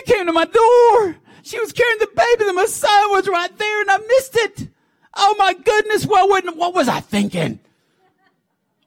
He 0.05 0.13
came 0.13 0.25
to 0.25 0.33
my 0.33 0.45
door. 0.45 1.15
She 1.43 1.59
was 1.59 1.71
carrying 1.71 1.99
the 1.99 2.07
baby. 2.07 2.45
The 2.45 2.53
Messiah 2.53 3.07
was 3.09 3.27
right 3.27 3.57
there 3.57 3.81
and 3.81 3.91
I 3.91 3.97
missed 3.97 4.35
it. 4.35 4.67
Oh 5.15 5.35
my 5.37 5.53
goodness. 5.53 6.05
What, 6.05 6.55
what 6.55 6.73
was 6.73 6.87
I 6.87 6.99
thinking? 6.99 7.59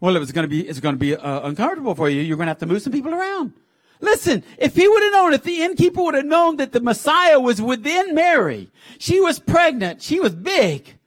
Well, 0.00 0.16
it 0.16 0.18
was 0.18 0.32
going 0.32 0.44
to 0.44 0.48
be, 0.48 0.66
it's 0.68 0.80
going 0.80 0.94
to 0.94 0.98
be 0.98 1.14
uh, 1.14 1.46
uncomfortable 1.46 1.94
for 1.94 2.08
you. 2.08 2.20
You're 2.20 2.36
going 2.36 2.46
to 2.46 2.50
have 2.50 2.58
to 2.58 2.66
move 2.66 2.82
some 2.82 2.92
people 2.92 3.14
around. 3.14 3.52
Listen, 4.00 4.42
if 4.58 4.74
he 4.74 4.88
would 4.88 5.02
have 5.04 5.12
known, 5.12 5.32
if 5.32 5.44
the 5.44 5.62
innkeeper 5.62 6.02
would 6.02 6.14
have 6.14 6.24
known 6.24 6.56
that 6.56 6.72
the 6.72 6.80
Messiah 6.80 7.38
was 7.38 7.62
within 7.62 8.16
Mary, 8.16 8.68
she 8.98 9.20
was 9.20 9.38
pregnant, 9.38 10.02
she 10.02 10.18
was 10.18 10.34
big, 10.34 10.98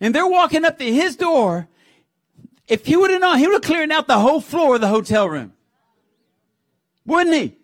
and 0.00 0.14
they're 0.14 0.26
walking 0.26 0.66
up 0.66 0.78
to 0.78 0.84
his 0.84 1.16
door, 1.16 1.66
if 2.68 2.84
he 2.84 2.94
would 2.94 3.10
have 3.10 3.22
known, 3.22 3.38
he 3.38 3.46
would 3.46 3.54
have 3.54 3.62
cleared 3.62 3.90
out 3.90 4.06
the 4.06 4.18
whole 4.18 4.42
floor 4.42 4.74
of 4.74 4.82
the 4.82 4.88
hotel 4.88 5.26
room. 5.26 5.54
Wouldn't 7.06 7.34
he? 7.34 7.56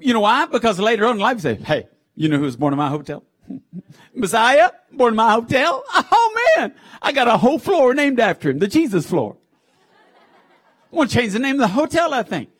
You 0.00 0.14
know 0.14 0.20
why? 0.20 0.46
Because 0.46 0.78
later 0.78 1.06
on 1.06 1.16
in 1.16 1.20
life, 1.20 1.36
he 1.36 1.42
say, 1.42 1.54
hey, 1.54 1.88
you 2.14 2.28
know 2.28 2.38
who 2.38 2.44
was 2.44 2.56
born 2.56 2.72
in 2.72 2.78
my 2.78 2.88
hotel? 2.88 3.24
Messiah, 4.14 4.70
born 4.92 5.12
in 5.12 5.16
my 5.16 5.32
hotel? 5.32 5.84
Oh 6.12 6.54
man, 6.56 6.74
I 7.00 7.12
got 7.12 7.28
a 7.28 7.36
whole 7.36 7.58
floor 7.58 7.94
named 7.94 8.20
after 8.20 8.50
him, 8.50 8.58
the 8.58 8.68
Jesus 8.68 9.06
floor. 9.06 9.36
I 10.92 10.96
want 10.96 11.10
to 11.10 11.16
change 11.16 11.32
the 11.32 11.38
name 11.38 11.56
of 11.56 11.60
the 11.60 11.68
hotel, 11.68 12.12
I 12.12 12.22
think. 12.22 12.50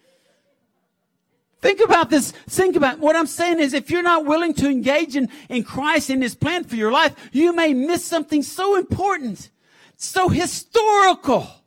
Think 1.61 1.81
about 1.81 2.09
this. 2.09 2.31
Think 2.49 2.77
about 2.77 3.01
what 3.01 3.17
I'm 3.17 3.27
saying 3.27 3.61
is 3.61 3.75
if 3.75 3.91
you're 3.91 4.03
not 4.03 4.25
willing 4.25 4.55
to 4.55 4.69
engage 4.69 5.15
in, 5.15 5.29
in 5.49 5.63
Christ 5.63 6.09
and 6.09 6.23
His 6.23 6.35
plan 6.35 6.65
for 6.65 6.77
your 6.77 6.91
life, 6.91 7.15
you 7.33 7.53
may 7.55 7.75
miss 7.75 8.05
something 8.05 8.43
so 8.43 8.77
important, 8.77 9.51
so 9.97 10.29
historical. 10.29 11.60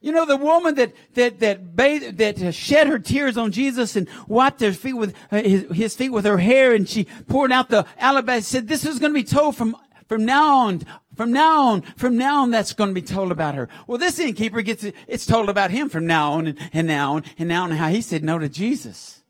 You 0.00 0.12
know, 0.12 0.24
the 0.24 0.36
woman 0.36 0.76
that, 0.76 0.92
that, 1.14 1.40
that 1.40 1.74
bathed, 1.74 2.18
that 2.18 2.54
shed 2.54 2.86
her 2.86 3.00
tears 3.00 3.36
on 3.36 3.50
Jesus 3.50 3.96
and 3.96 4.08
wiped 4.28 4.60
her 4.60 4.72
feet 4.72 4.92
with, 4.92 5.14
uh, 5.32 5.42
his, 5.42 5.66
his 5.72 5.96
feet 5.96 6.10
with 6.10 6.24
her 6.24 6.38
hair 6.38 6.72
and 6.72 6.88
she 6.88 7.04
poured 7.26 7.50
out 7.50 7.68
the 7.68 7.84
alabaster, 7.98 8.48
said 8.48 8.68
this 8.68 8.86
is 8.86 9.00
going 9.00 9.12
to 9.12 9.18
be 9.18 9.24
told 9.24 9.56
from, 9.56 9.76
from 10.06 10.24
now 10.24 10.58
on, 10.58 10.82
from 11.16 11.32
now 11.32 11.62
on, 11.62 11.82
from 11.96 12.16
now 12.16 12.42
on, 12.42 12.52
that's 12.52 12.72
going 12.74 12.90
to 12.90 12.94
be 12.94 13.02
told 13.02 13.32
about 13.32 13.56
her. 13.56 13.68
Well, 13.88 13.98
this 13.98 14.20
innkeeper 14.20 14.62
gets, 14.62 14.84
it, 14.84 14.94
it's 15.08 15.26
told 15.26 15.48
about 15.48 15.72
him 15.72 15.88
from 15.88 16.06
now 16.06 16.34
on 16.34 16.46
and, 16.46 16.58
and 16.72 16.86
now 16.86 17.14
on 17.14 17.24
and 17.36 17.48
now 17.48 17.64
on 17.64 17.72
how 17.72 17.88
he 17.88 18.00
said 18.00 18.22
no 18.22 18.38
to 18.38 18.48
Jesus. 18.48 19.22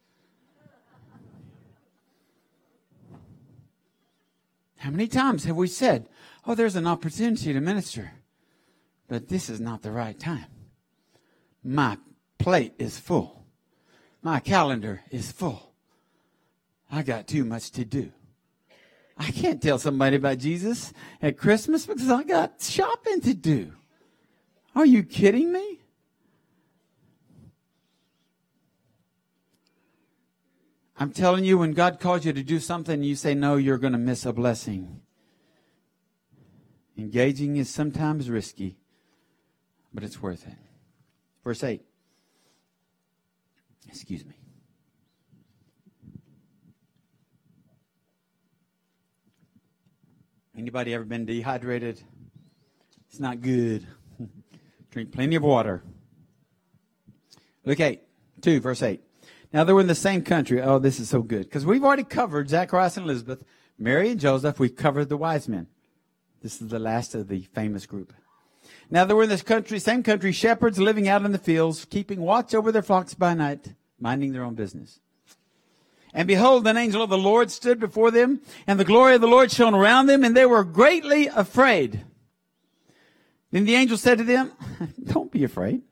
How 4.77 4.91
many 4.91 5.09
times 5.09 5.45
have 5.45 5.57
we 5.57 5.67
said, 5.67 6.09
oh, 6.47 6.55
there's 6.55 6.77
an 6.77 6.87
opportunity 6.87 7.55
to 7.55 7.61
minister, 7.61 8.13
but 9.09 9.29
this 9.29 9.49
is 9.49 9.61
not 9.61 9.81
the 9.81 9.91
right 9.91 10.19
time. 10.21 10.45
My 11.63 11.99
plate 12.39 12.75
is 12.79 12.99
full. 12.99 13.45
My 14.23 14.41
calendar 14.41 15.03
is 15.11 15.33
full. 15.33 15.73
I 16.91 17.03
got 17.03 17.27
too 17.27 17.45
much 17.45 17.71
to 17.73 17.85
do. 17.85 18.13
I 19.17 19.31
can't 19.31 19.61
tell 19.61 19.79
somebody 19.79 20.17
about 20.17 20.39
Jesus 20.39 20.93
at 21.21 21.37
Christmas 21.37 21.87
because 21.87 22.11
I 22.11 22.23
got 22.23 22.61
shopping 22.61 23.21
to 23.23 23.35
do. 23.35 23.73
Are 24.75 24.87
you 24.87 25.03
kidding 25.03 25.53
me? 25.53 25.81
I'm 31.01 31.11
telling 31.13 31.45
you, 31.45 31.59
when 31.59 31.73
God 31.73 32.01
calls 32.01 32.25
you 32.25 32.33
to 32.33 32.43
do 32.43 32.59
something, 32.59 33.03
you 33.03 33.15
say 33.15 33.35
no, 33.35 33.57
you're 33.57 33.79
going 33.79 33.93
to 33.93 33.99
miss 33.99 34.27
a 34.27 34.33
blessing. 34.33 35.01
Engaging 36.97 37.57
is 37.57 37.71
sometimes 37.71 38.29
risky, 38.29 38.79
but 39.95 40.03
it's 40.03 40.21
worth 40.21 40.47
it. 40.47 40.68
Verse 41.49 41.65
8. 41.65 41.81
Excuse 43.89 44.23
me. 44.23 44.35
Anybody 50.59 50.93
ever 50.93 51.05
been 51.05 51.25
dehydrated? 51.25 52.03
It's 53.09 53.19
not 53.19 53.41
good. 53.41 53.87
Drink 54.91 55.11
plenty 55.11 55.37
of 55.37 55.43
water. 55.43 55.83
Look 57.65 57.81
8. 57.81 58.03
2, 58.43 58.61
verse 58.61 58.83
8. 58.83 59.01
Now 59.51 59.65
they 59.65 59.73
were 59.73 59.81
in 59.81 59.87
the 59.87 59.95
same 59.95 60.21
country. 60.21 60.61
Oh, 60.61 60.79
this 60.79 61.01
is 61.01 61.09
so 61.09 61.23
good. 61.23 61.45
Because 61.45 61.65
we've 61.65 61.83
already 61.83 62.05
covered 62.05 62.51
Zacharias 62.51 62.99
and 62.99 63.07
Elizabeth, 63.07 63.43
Mary 63.79 64.11
and 64.11 64.21
Joseph. 64.21 64.61
We've 64.61 64.77
covered 64.77 65.09
the 65.09 65.17
wise 65.17 65.49
men. 65.49 65.69
This 66.43 66.61
is 66.61 66.69
the 66.69 66.79
last 66.79 67.15
of 67.15 67.29
the 67.29 67.41
famous 67.55 67.87
group. 67.87 68.13
Now 68.91 69.05
there 69.05 69.17
were 69.17 69.25
in 69.25 69.29
this 69.29 69.43
country, 69.43 69.79
same 69.79 70.03
country, 70.03 70.33
shepherds 70.33 70.79
living 70.79 71.09
out 71.09 71.25
in 71.25 71.33
the 71.33 71.39
fields, 71.39 71.85
keeping 71.85 72.21
watch 72.21 72.55
over 72.55 72.73
their 72.73 72.83
flocks 72.83 73.15
by 73.15 73.35
night, 73.35 73.75
minding 74.01 74.33
their 74.33 74.45
own 74.45 74.55
business. 74.55 75.01
And 76.15 76.27
behold, 76.27 76.67
an 76.67 76.79
angel 76.79 77.03
of 77.03 77.11
the 77.11 77.19
Lord 77.19 77.51
stood 77.51 77.79
before 77.79 78.11
them, 78.11 78.41
and 78.67 78.81
the 78.81 78.85
glory 78.85 79.15
of 79.15 79.21
the 79.21 79.27
Lord 79.27 79.53
shone 79.53 79.75
around 79.75 80.07
them, 80.07 80.25
and 80.25 80.37
they 80.37 80.47
were 80.47 80.65
greatly 80.65 81.27
afraid. 81.27 82.05
Then 83.51 83.67
the 83.67 83.75
angel 83.75 83.99
said 83.99 84.19
to 84.19 84.25
them, 84.25 84.53
Don't 85.05 85.31
be 85.31 85.45
afraid. 85.45 85.83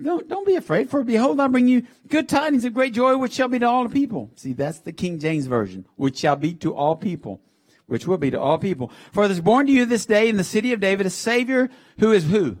Don't, 0.00 0.28
don't 0.28 0.46
be 0.46 0.56
afraid, 0.56 0.90
for 0.90 1.02
behold, 1.02 1.40
I 1.40 1.48
bring 1.48 1.68
you 1.68 1.84
good 2.08 2.28
tidings 2.28 2.64
of 2.64 2.74
great 2.74 2.92
joy, 2.92 3.16
which 3.16 3.32
shall 3.32 3.48
be 3.48 3.58
to 3.58 3.68
all 3.68 3.84
the 3.84 3.92
people. 3.92 4.30
See, 4.36 4.52
that's 4.52 4.80
the 4.80 4.92
King 4.92 5.18
James 5.18 5.46
Version, 5.46 5.86
which 5.96 6.18
shall 6.18 6.36
be 6.36 6.52
to 6.54 6.74
all 6.74 6.96
people, 6.96 7.40
which 7.86 8.06
will 8.06 8.18
be 8.18 8.30
to 8.30 8.40
all 8.40 8.58
people. 8.58 8.90
For 9.12 9.26
there's 9.26 9.40
born 9.40 9.66
to 9.66 9.72
you 9.72 9.84
this 9.84 10.06
day 10.06 10.28
in 10.28 10.36
the 10.36 10.44
city 10.44 10.72
of 10.72 10.80
David 10.80 11.06
a 11.06 11.10
Savior 11.10 11.70
who 11.98 12.12
is 12.12 12.24
who? 12.24 12.56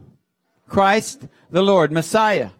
Christ 0.68 1.28
the 1.50 1.62
Lord, 1.62 1.92
Messiah. 1.92 2.50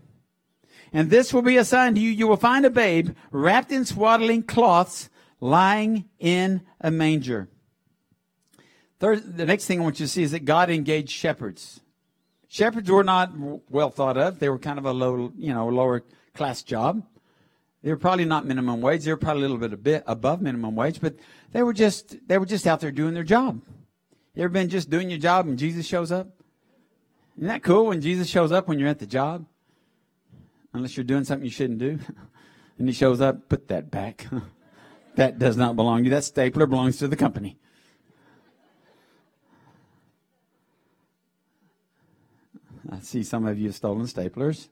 And 0.93 1.11
this 1.11 1.35
will 1.35 1.43
be 1.43 1.57
a 1.57 1.65
sign 1.65 1.95
to 1.95 2.01
you. 2.01 2.11
You 2.11 2.29
will 2.29 2.37
find 2.37 2.65
a 2.65 2.71
babe 2.71 3.11
wrapped 3.31 3.73
in 3.73 3.85
swaddling 3.85 4.43
cloths 4.43 5.11
lying 5.41 6.07
in 6.19 6.63
a 6.81 6.91
manger. 6.91 7.49
Third, 8.99 9.37
the 9.37 9.45
next 9.45 9.67
thing 9.67 9.81
I 9.81 9.83
want 9.83 10.01
you 10.01 10.07
to 10.07 10.13
see 10.13 10.23
is 10.23 10.31
that 10.31 10.45
God 10.45 10.71
engaged 10.71 11.11
shepherds. 11.11 11.81
Shepherds 12.49 12.91
were 12.91 13.05
not 13.05 13.33
well 13.69 13.91
thought 13.91 14.17
of. 14.17 14.39
They 14.39 14.49
were 14.49 14.59
kind 14.59 14.79
of 14.79 14.87
a 14.87 14.93
low, 14.93 15.33
you 15.37 15.53
know, 15.53 15.69
lower 15.69 16.03
class 16.35 16.63
job. 16.63 17.03
They 17.83 17.91
were 17.91 17.97
probably 17.97 18.25
not 18.25 18.47
minimum 18.47 18.81
wage. 18.81 19.05
They 19.05 19.13
were 19.13 19.17
probably 19.17 19.45
a 19.45 19.49
little 19.49 19.77
bit 19.77 20.03
above 20.07 20.43
minimum 20.43 20.75
wage, 20.75 21.01
but 21.01 21.15
they 21.53 21.63
were 21.63 21.73
just 21.73 22.17
they 22.27 22.39
were 22.39 22.47
just 22.47 22.67
out 22.67 22.81
there 22.81 22.91
doing 22.91 23.15
their 23.15 23.23
job. 23.23 23.63
You 24.35 24.43
ever 24.43 24.51
been 24.51 24.69
just 24.69 24.91
doing 24.91 25.09
your 25.09 25.19
job 25.19 25.47
and 25.47 25.59
Jesus 25.59 25.87
shows 25.87 26.13
up? 26.13 26.29
Isn't 27.37 27.49
that 27.49 27.63
cool 27.63 27.87
when 27.87 28.01
Jesus 28.01 28.29
shows 28.29 28.51
up 28.51 28.67
when 28.67 28.79
you're 28.79 28.89
at 28.89 28.99
the 28.99 29.07
job? 29.07 29.47
Unless 30.73 30.97
you're 30.97 31.05
doing 31.05 31.25
something 31.25 31.45
you 31.45 31.51
shouldn't 31.51 31.79
do. 31.79 31.99
and 32.79 32.89
he 32.89 32.95
shows 32.95 33.21
up, 33.21 33.49
put 33.49 33.69
that 33.69 33.91
back. 33.91 34.27
that 35.17 35.39
does 35.39 35.57
not 35.57 35.77
belong 35.77 35.99
to 35.99 36.05
you. 36.05 36.11
That 36.11 36.25
stapler 36.25 36.67
belongs 36.67 36.99
to 36.99 37.09
the 37.09 37.17
company. 37.17 37.59
I 42.91 43.01
see 43.01 43.23
some 43.23 43.47
of 43.47 43.59
you 43.59 43.67
have 43.67 43.75
stolen 43.75 44.07
staplers. 44.07 44.69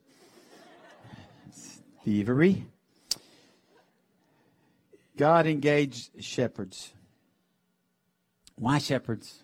Thievery. 2.03 2.65
God 5.17 5.47
engaged 5.47 6.23
shepherds. 6.23 6.93
Why 8.55 8.77
shepherds? 8.77 9.43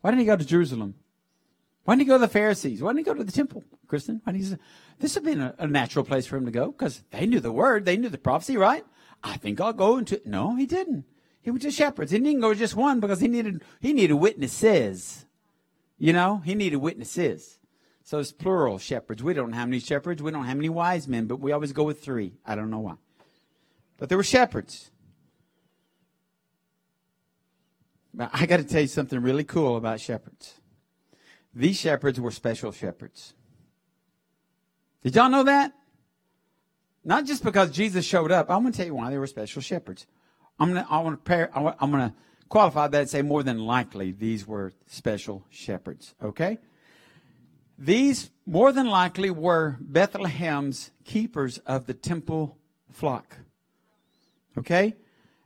Why 0.00 0.10
didn't 0.10 0.20
he 0.20 0.26
go 0.26 0.36
to 0.36 0.44
Jerusalem? 0.44 0.94
Why 1.84 1.94
didn't 1.94 2.06
he 2.06 2.08
go 2.08 2.14
to 2.14 2.26
the 2.26 2.28
Pharisees? 2.28 2.82
Why 2.82 2.90
didn't 2.90 2.98
he 2.98 3.04
go 3.04 3.14
to 3.14 3.24
the 3.24 3.32
temple, 3.32 3.64
Kristen? 3.88 4.20
Why 4.24 4.32
didn't 4.32 4.46
he, 4.46 4.56
this 4.98 5.14
would 5.14 5.26
have 5.26 5.34
been 5.34 5.40
a, 5.42 5.54
a 5.58 5.66
natural 5.66 6.04
place 6.04 6.26
for 6.26 6.36
him 6.36 6.44
to 6.46 6.52
go 6.52 6.70
because 6.70 7.02
they 7.10 7.26
knew 7.26 7.40
the 7.40 7.52
word, 7.52 7.84
they 7.84 7.96
knew 7.96 8.08
the 8.08 8.18
prophecy, 8.18 8.56
right? 8.56 8.84
I 9.24 9.36
think 9.36 9.60
I'll 9.60 9.72
go 9.72 9.98
into. 9.98 10.20
No, 10.24 10.54
he 10.54 10.66
didn't. 10.66 11.04
He 11.40 11.50
went 11.50 11.62
to 11.62 11.70
shepherds. 11.70 12.12
He 12.12 12.18
didn't 12.18 12.40
go 12.40 12.52
to 12.52 12.58
just 12.58 12.76
one 12.76 13.00
because 13.00 13.20
he 13.20 13.28
needed 13.28 13.62
he 13.80 13.92
needed 13.92 14.14
witnesses. 14.14 15.26
You 15.98 16.12
know, 16.12 16.38
he 16.44 16.54
needed 16.54 16.76
witnesses. 16.76 17.58
So 18.04 18.18
it's 18.18 18.32
plural 18.32 18.78
shepherds. 18.78 19.22
We 19.22 19.34
don't 19.34 19.52
have 19.52 19.68
any 19.68 19.78
shepherds. 19.78 20.22
We 20.22 20.30
don't 20.30 20.44
have 20.44 20.58
any 20.58 20.68
wise 20.68 21.06
men, 21.06 21.26
but 21.26 21.40
we 21.40 21.52
always 21.52 21.72
go 21.72 21.84
with 21.84 22.02
three. 22.02 22.34
I 22.44 22.54
don't 22.54 22.70
know 22.70 22.80
why. 22.80 22.94
But 23.98 24.08
there 24.08 24.18
were 24.18 24.24
shepherds. 24.24 24.90
But 28.14 28.30
I 28.32 28.46
got 28.46 28.58
to 28.58 28.64
tell 28.64 28.82
you 28.82 28.86
something 28.86 29.20
really 29.20 29.44
cool 29.44 29.76
about 29.76 30.00
shepherds. 30.00 30.54
These 31.54 31.78
shepherds 31.78 32.20
were 32.20 32.30
special 32.30 32.72
shepherds. 32.72 33.34
Did 35.02 35.16
y'all 35.16 35.30
know 35.30 35.44
that? 35.44 35.72
Not 37.04 37.26
just 37.26 37.42
because 37.42 37.70
Jesus 37.70 38.04
showed 38.04 38.30
up. 38.30 38.50
I'm 38.50 38.62
going 38.62 38.72
to 38.72 38.76
tell 38.76 38.86
you 38.86 38.94
why 38.94 39.10
they 39.10 39.18
were 39.18 39.26
special 39.26 39.60
shepherds. 39.60 40.06
I'm 40.58 40.72
going 40.72 40.84
to, 40.84 40.90
I 40.90 40.98
want 41.00 41.24
to 41.24 41.28
pair, 41.28 41.50
I'm 41.56 41.90
going 41.90 42.10
to 42.10 42.14
qualify 42.48 42.86
that 42.86 43.00
and 43.00 43.10
say 43.10 43.22
more 43.22 43.42
than 43.42 43.58
likely 43.58 44.12
these 44.12 44.46
were 44.46 44.72
special 44.86 45.44
shepherds. 45.50 46.14
Okay? 46.22 46.58
These 47.78 48.30
more 48.46 48.70
than 48.72 48.86
likely 48.86 49.30
were 49.30 49.78
Bethlehem's 49.80 50.90
keepers 51.04 51.58
of 51.58 51.86
the 51.86 51.94
temple 51.94 52.58
flock. 52.92 53.38
Okay? 54.56 54.94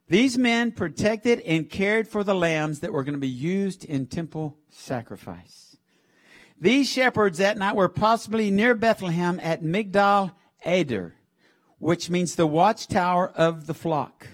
These 0.08 0.38
men 0.38 0.70
protected 0.70 1.40
and 1.40 1.68
cared 1.68 2.06
for 2.06 2.22
the 2.22 2.34
lambs 2.34 2.78
that 2.80 2.92
were 2.92 3.02
going 3.02 3.14
to 3.14 3.20
be 3.20 3.28
used 3.28 3.84
in 3.84 4.06
temple 4.06 4.56
sacrifice. 4.70 5.76
These 6.60 6.88
shepherds 6.88 7.38
that 7.38 7.58
night 7.58 7.74
were 7.74 7.88
possibly 7.88 8.50
near 8.50 8.74
Bethlehem 8.74 9.40
at 9.42 9.62
Migdal 9.62 10.32
Eder, 10.64 11.14
which 11.78 12.08
means 12.08 12.34
the 12.34 12.46
watchtower 12.46 13.28
of 13.28 13.66
the 13.66 13.74
flock. 13.74 14.28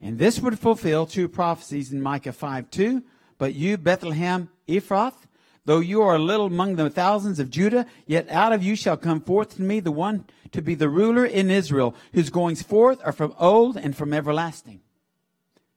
And 0.00 0.18
this 0.18 0.40
would 0.40 0.58
fulfill 0.58 1.06
two 1.06 1.28
prophecies 1.28 1.92
in 1.92 2.02
Micah 2.02 2.32
5 2.32 2.70
2. 2.70 3.02
But 3.38 3.54
you, 3.54 3.78
Bethlehem 3.78 4.50
Ephrath, 4.68 5.26
though 5.64 5.80
you 5.80 6.02
are 6.02 6.18
little 6.18 6.46
among 6.46 6.76
the 6.76 6.90
thousands 6.90 7.38
of 7.38 7.50
Judah, 7.50 7.86
yet 8.06 8.28
out 8.28 8.52
of 8.52 8.62
you 8.62 8.76
shall 8.76 8.96
come 8.96 9.20
forth 9.20 9.56
to 9.56 9.62
me 9.62 9.80
the 9.80 9.92
one 9.92 10.26
to 10.52 10.60
be 10.60 10.74
the 10.74 10.88
ruler 10.88 11.24
in 11.24 11.50
Israel, 11.50 11.94
whose 12.12 12.30
goings 12.30 12.62
forth 12.62 13.00
are 13.04 13.12
from 13.12 13.34
old 13.38 13.76
and 13.76 13.96
from 13.96 14.12
everlasting. 14.12 14.80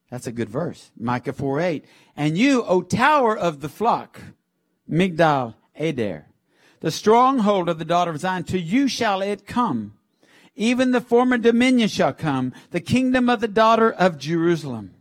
That's 0.10 0.28
a 0.28 0.32
good 0.32 0.50
verse. 0.50 0.92
Micah 0.98 1.34
4 1.34 1.60
8. 1.60 1.86
And 2.16 2.38
you, 2.38 2.64
O 2.64 2.82
tower 2.82 3.38
of 3.38 3.60
the 3.60 3.70
flock, 3.70 4.22
Migdal 4.90 5.56
Eder, 5.76 6.28
the 6.80 6.92
stronghold 6.92 7.68
of 7.68 7.80
the 7.80 7.86
daughter 7.86 8.12
of 8.12 8.20
Zion, 8.20 8.44
to 8.46 8.60
you 8.60 8.88
shall 8.88 9.22
it 9.22 9.46
come. 9.46 9.94
Even 10.56 10.92
the 10.92 11.02
former 11.02 11.38
dominion 11.38 11.88
shall 11.88 12.14
come, 12.14 12.54
the 12.72 12.80
kingdom 12.80 13.30
of 13.30 13.42
the 13.42 13.48
daughter 13.48 13.92
of 13.92 14.18
Jerusalem. 14.18 14.96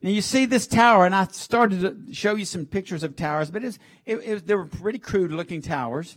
Now 0.00 0.10
you 0.10 0.22
see 0.22 0.46
this 0.46 0.66
tower, 0.66 1.04
and 1.04 1.14
I 1.14 1.26
started 1.26 1.80
to 1.80 2.14
show 2.14 2.34
you 2.34 2.44
some 2.44 2.64
pictures 2.64 3.02
of 3.02 3.16
towers, 3.16 3.50
but 3.50 3.64
it, 3.64 3.78
it, 4.04 4.46
they 4.46 4.54
were 4.54 4.66
pretty 4.66 4.98
crude 4.98 5.32
looking 5.32 5.60
towers. 5.60 6.16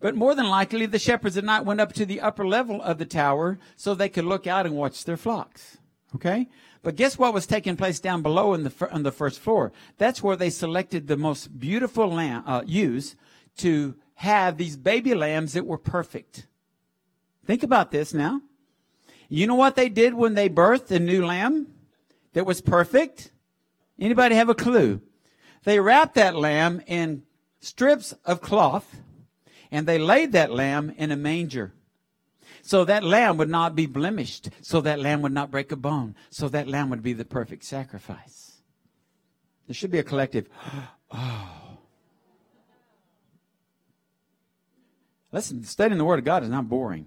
But 0.00 0.14
more 0.14 0.34
than 0.34 0.48
likely, 0.48 0.86
the 0.86 0.98
shepherds 0.98 1.36
at 1.36 1.44
night 1.44 1.64
went 1.64 1.80
up 1.80 1.92
to 1.94 2.06
the 2.06 2.20
upper 2.20 2.46
level 2.46 2.80
of 2.82 2.98
the 2.98 3.06
tower 3.06 3.58
so 3.76 3.94
they 3.94 4.08
could 4.08 4.24
look 4.24 4.46
out 4.46 4.66
and 4.66 4.76
watch 4.76 5.04
their 5.04 5.16
flocks. 5.16 5.78
Okay? 6.14 6.48
But 6.84 6.96
guess 6.96 7.18
what 7.18 7.32
was 7.32 7.46
taking 7.46 7.76
place 7.76 7.98
down 7.98 8.20
below 8.20 8.52
in 8.52 8.62
the, 8.62 8.88
on 8.92 9.02
the 9.02 9.10
first 9.10 9.40
floor? 9.40 9.72
That's 9.96 10.22
where 10.22 10.36
they 10.36 10.50
selected 10.50 11.06
the 11.06 11.16
most 11.16 11.58
beautiful 11.58 12.08
lamb, 12.08 12.44
uh, 12.46 12.62
ewes 12.66 13.16
to 13.56 13.94
have 14.16 14.58
these 14.58 14.76
baby 14.76 15.14
lambs 15.14 15.54
that 15.54 15.66
were 15.66 15.78
perfect. 15.78 16.46
Think 17.46 17.62
about 17.62 17.90
this 17.90 18.12
now. 18.12 18.42
You 19.30 19.46
know 19.46 19.54
what 19.54 19.76
they 19.76 19.88
did 19.88 20.12
when 20.12 20.34
they 20.34 20.50
birthed 20.50 20.90
a 20.90 20.98
new 20.98 21.24
lamb 21.24 21.68
that 22.34 22.44
was 22.44 22.60
perfect? 22.60 23.32
Anybody 23.98 24.34
have 24.34 24.50
a 24.50 24.54
clue? 24.54 25.00
They 25.64 25.80
wrapped 25.80 26.14
that 26.16 26.36
lamb 26.36 26.82
in 26.86 27.22
strips 27.60 28.12
of 28.26 28.42
cloth 28.42 29.00
and 29.70 29.86
they 29.86 29.98
laid 29.98 30.32
that 30.32 30.52
lamb 30.52 30.92
in 30.98 31.10
a 31.10 31.16
manger. 31.16 31.72
So 32.66 32.86
that 32.86 33.04
lamb 33.04 33.36
would 33.36 33.50
not 33.50 33.76
be 33.76 33.84
blemished. 33.84 34.48
So 34.62 34.80
that 34.80 34.98
lamb 34.98 35.20
would 35.20 35.32
not 35.32 35.50
break 35.50 35.70
a 35.70 35.76
bone. 35.76 36.14
So 36.30 36.48
that 36.48 36.66
lamb 36.66 36.88
would 36.88 37.02
be 37.02 37.12
the 37.12 37.26
perfect 37.26 37.62
sacrifice. 37.62 38.62
There 39.66 39.74
should 39.74 39.90
be 39.90 39.98
a 39.98 40.02
collective, 40.02 40.48
oh. 41.10 41.78
Listen, 45.30 45.62
studying 45.64 45.98
the 45.98 46.06
Word 46.06 46.20
of 46.20 46.24
God 46.24 46.42
is 46.42 46.48
not 46.48 46.66
boring. 46.66 47.06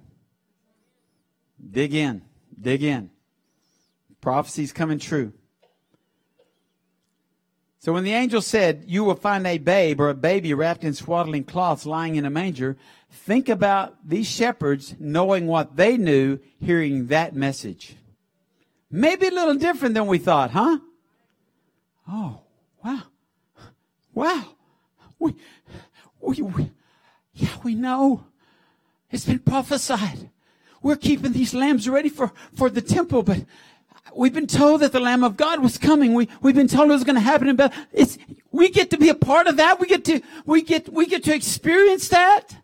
Dig 1.72 1.96
in. 1.96 2.22
Dig 2.60 2.84
in. 2.84 3.10
Prophecy's 4.22 4.72
coming 4.72 5.00
true. 5.00 5.34
So 7.80 7.94
when 7.94 8.04
the 8.04 8.14
angel 8.14 8.42
said, 8.42 8.84
You 8.86 9.04
will 9.04 9.16
find 9.16 9.48
a 9.48 9.58
babe 9.58 10.00
or 10.00 10.10
a 10.10 10.14
baby 10.14 10.54
wrapped 10.54 10.84
in 10.84 10.94
swaddling 10.94 11.46
cloths 11.46 11.86
lying 11.86 12.16
in 12.16 12.26
a 12.26 12.30
manger, 12.30 12.78
think 13.10 13.50
about 13.50 13.96
these 14.08 14.28
shepherds 14.28 14.96
knowing 15.00 15.48
what 15.48 15.76
they 15.76 15.98
knew, 15.98 16.40
hearing 16.60 17.08
that 17.08 17.36
message. 17.36 17.96
Maybe 18.90 19.28
a 19.28 19.32
little 19.32 19.56
different 19.56 19.96
than 19.96 20.08
we 20.08 20.18
thought, 20.18 20.52
huh? 20.52 20.80
Oh, 22.08 22.42
wow. 22.84 23.04
Wow. 24.14 24.46
We, 25.20 25.36
we, 26.22 26.42
we, 26.42 26.72
yeah, 27.34 27.56
we 27.64 27.76
know. 27.76 28.26
It's 29.12 29.26
been 29.26 29.40
prophesied. 29.40 30.30
We're 30.82 30.96
keeping 30.96 31.34
these 31.34 31.54
lambs 31.54 31.90
ready 31.90 32.10
for, 32.10 32.32
for 32.54 32.70
the 32.70 32.82
temple, 32.82 33.24
but 33.24 33.44
we've 34.16 34.34
been 34.34 34.48
told 34.48 34.82
that 34.82 34.92
the 34.92 35.00
Lamb 35.00 35.24
of 35.24 35.36
God 35.36 35.62
was 35.62 35.78
coming. 35.78 36.14
We, 36.14 36.30
we've 36.42 36.56
been 36.56 36.68
told 36.68 36.90
it 36.90 36.94
was 36.94 37.04
going 37.04 37.16
to 37.16 37.22
happen 37.22 37.54
Beth. 37.56 37.76
It's, 37.92 38.18
we 38.52 38.70
get 38.70 38.90
to 38.92 38.98
be 38.98 39.10
a 39.10 39.16
part 39.16 39.48
of 39.48 39.58
that. 39.58 39.80
We 39.80 39.88
get 39.88 40.06
to, 40.06 40.22
we 40.46 40.62
get, 40.62 40.92
we 40.92 41.06
get 41.06 41.24
to 41.26 41.34
experience 41.34 42.08
that. 42.10 42.56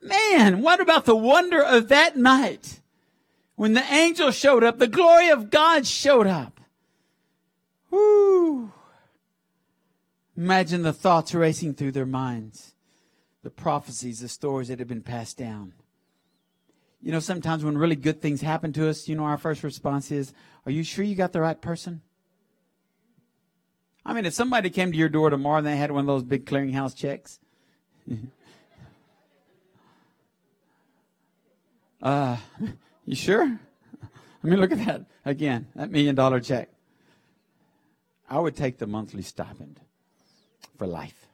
Man, 0.00 0.62
what 0.62 0.80
about 0.80 1.04
the 1.04 1.16
wonder 1.16 1.62
of 1.62 1.88
that 1.88 2.16
night 2.16 2.80
when 3.56 3.72
the 3.72 3.92
angel 3.92 4.30
showed 4.30 4.62
up, 4.62 4.78
the 4.78 4.86
glory 4.86 5.28
of 5.28 5.50
God 5.50 5.86
showed 5.86 6.26
up? 6.26 6.60
Whoo. 7.90 8.72
Imagine 10.36 10.82
the 10.82 10.92
thoughts 10.92 11.34
racing 11.34 11.74
through 11.74 11.92
their 11.92 12.06
minds, 12.06 12.74
the 13.42 13.50
prophecies, 13.50 14.20
the 14.20 14.28
stories 14.28 14.68
that 14.68 14.78
have 14.78 14.86
been 14.86 15.02
passed 15.02 15.36
down. 15.36 15.72
You 17.02 17.12
know, 17.12 17.20
sometimes 17.20 17.64
when 17.64 17.78
really 17.78 17.96
good 17.96 18.20
things 18.20 18.40
happen 18.40 18.72
to 18.74 18.88
us, 18.88 19.08
you 19.08 19.16
know, 19.16 19.24
our 19.24 19.38
first 19.38 19.62
response 19.62 20.10
is, 20.10 20.32
Are 20.66 20.72
you 20.72 20.82
sure 20.82 21.04
you 21.04 21.14
got 21.14 21.32
the 21.32 21.40
right 21.40 21.60
person? 21.60 22.02
I 24.04 24.12
mean, 24.14 24.26
if 24.26 24.34
somebody 24.34 24.70
came 24.70 24.90
to 24.92 24.98
your 24.98 25.08
door 25.08 25.28
tomorrow 25.28 25.58
and 25.58 25.66
they 25.66 25.76
had 25.76 25.90
one 25.90 26.00
of 26.00 26.06
those 26.06 26.22
big 26.22 26.46
clearinghouse 26.46 26.96
checks, 26.96 27.40
uh, 32.02 32.36
you 33.04 33.14
sure? 33.14 33.58
I 34.02 34.46
mean, 34.46 34.60
look 34.60 34.72
at 34.72 34.84
that 34.84 35.04
again, 35.24 35.66
that 35.74 35.90
million 35.90 36.14
dollar 36.14 36.40
check. 36.40 36.70
I 38.30 38.38
would 38.38 38.56
take 38.56 38.78
the 38.78 38.86
monthly 38.86 39.22
stipend 39.22 39.80
for 40.76 40.86
life. 40.86 41.28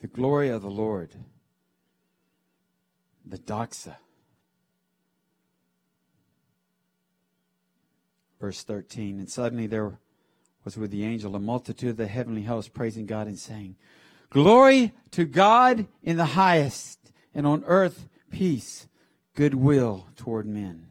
the 0.00 0.06
glory 0.06 0.48
of 0.48 0.62
the 0.62 0.70
Lord, 0.70 1.14
the 3.26 3.38
doxa. 3.38 3.96
Verse 8.40 8.62
13, 8.62 9.18
and 9.18 9.28
suddenly 9.28 9.66
there 9.66 9.98
was 10.64 10.76
with 10.76 10.92
the 10.92 11.04
angel 11.04 11.34
a 11.34 11.40
multitude 11.40 11.90
of 11.90 11.96
the 11.96 12.06
heavenly 12.06 12.44
host 12.44 12.72
praising 12.72 13.04
God 13.04 13.26
and 13.26 13.38
saying, 13.38 13.74
Glory 14.30 14.92
to 15.12 15.24
God 15.24 15.86
in 16.02 16.16
the 16.16 16.24
highest, 16.24 17.12
and 17.34 17.46
on 17.46 17.64
earth 17.66 18.08
peace, 18.30 18.86
goodwill 19.34 20.06
toward 20.16 20.46
men. 20.46 20.86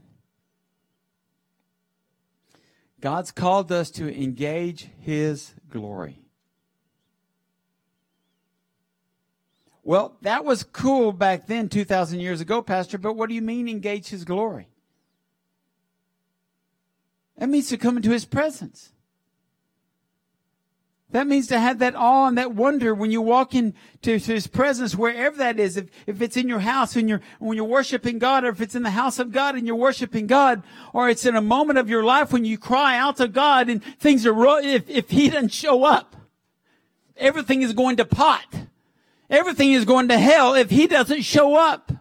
God's 2.99 3.31
called 3.31 3.71
us 3.71 3.91
to 3.91 4.11
engage 4.11 4.89
His 4.99 5.53
glory. 5.69 6.19
Well, 9.83 10.17
that 10.21 10.43
was 10.43 10.63
cool 10.63 11.13
back 11.13 11.47
then, 11.47 11.69
2,000 11.69 12.19
years 12.19 12.41
ago, 12.41 12.61
Pastor, 12.61 12.97
but 12.97 13.13
what 13.13 13.29
do 13.29 13.35
you 13.35 13.41
mean 13.41 13.69
engage 13.69 14.07
His 14.07 14.25
glory? 14.25 14.67
That 17.37 17.49
means 17.49 17.69
to 17.69 17.77
come 17.77 17.97
into 17.97 18.09
His 18.09 18.25
presence. 18.25 18.91
That 21.11 21.25
means 21.25 21.47
to 21.47 21.59
have 21.59 21.79
that 21.79 21.95
awe 21.95 22.27
and 22.27 22.37
that 22.37 22.53
wonder 22.53 22.93
when 22.93 23.11
you 23.11 23.21
walk 23.21 23.55
into 23.55 24.17
His 24.17 24.47
presence, 24.47 24.93
wherever 24.93 25.37
that 25.37 25.59
is. 25.59 25.77
If, 25.77 25.89
if 26.05 26.21
it's 26.21 26.35
in 26.35 26.49
your 26.49 26.59
house 26.59 26.95
and 26.95 27.07
you're, 27.07 27.21
when 27.39 27.55
you're 27.55 27.65
worshiping 27.65 28.19
God, 28.19 28.43
or 28.43 28.49
if 28.49 28.59
it's 28.59 28.75
in 28.75 28.83
the 28.83 28.89
house 28.89 29.17
of 29.17 29.31
God 29.31 29.55
and 29.55 29.65
you're 29.65 29.75
worshiping 29.75 30.27
God, 30.27 30.63
or 30.93 31.09
it's 31.09 31.25
in 31.25 31.35
a 31.35 31.41
moment 31.41 31.79
of 31.79 31.89
your 31.89 32.03
life 32.03 32.33
when 32.33 32.43
you 32.43 32.57
cry 32.57 32.97
out 32.97 33.17
to 33.17 33.27
God 33.29 33.69
and 33.69 33.81
things 33.99 34.25
are, 34.25 34.59
if, 34.59 34.89
if 34.89 35.09
He 35.09 35.29
doesn't 35.29 35.53
show 35.53 35.85
up, 35.85 36.17
everything 37.15 37.61
is 37.61 37.73
going 37.73 37.95
to 37.97 38.05
pot. 38.05 38.45
Everything 39.29 39.73
is 39.73 39.85
going 39.85 40.07
to 40.07 40.17
hell 40.17 40.53
if 40.55 40.69
he 40.69 40.87
doesn't 40.87 41.23
show 41.23 41.55
up. 41.55 41.91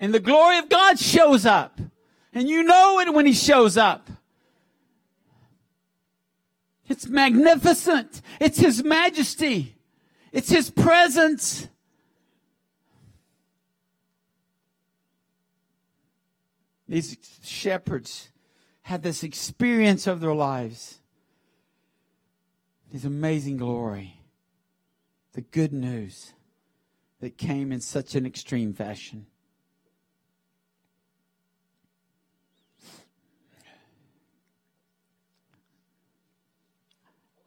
And 0.00 0.14
the 0.14 0.20
glory 0.20 0.58
of 0.58 0.68
God 0.68 0.98
shows 0.98 1.44
up. 1.44 1.78
And 2.32 2.48
you 2.48 2.62
know 2.62 2.98
it 3.00 3.12
when 3.12 3.26
he 3.26 3.32
shows 3.32 3.76
up. 3.76 4.08
It's 6.88 7.08
magnificent. 7.08 8.20
It's 8.40 8.58
his 8.58 8.84
majesty. 8.84 9.76
It's 10.32 10.50
his 10.50 10.70
presence. 10.70 11.68
These 16.88 17.16
shepherds 17.42 18.30
had 18.82 19.02
this 19.02 19.22
experience 19.22 20.06
of 20.06 20.20
their 20.20 20.34
lives. 20.34 21.00
His 22.90 23.04
amazing 23.04 23.56
glory 23.56 24.20
the 25.34 25.42
good 25.42 25.72
news 25.72 26.32
that 27.20 27.36
came 27.36 27.72
in 27.72 27.80
such 27.80 28.14
an 28.14 28.24
extreme 28.24 28.72
fashion. 28.72 29.26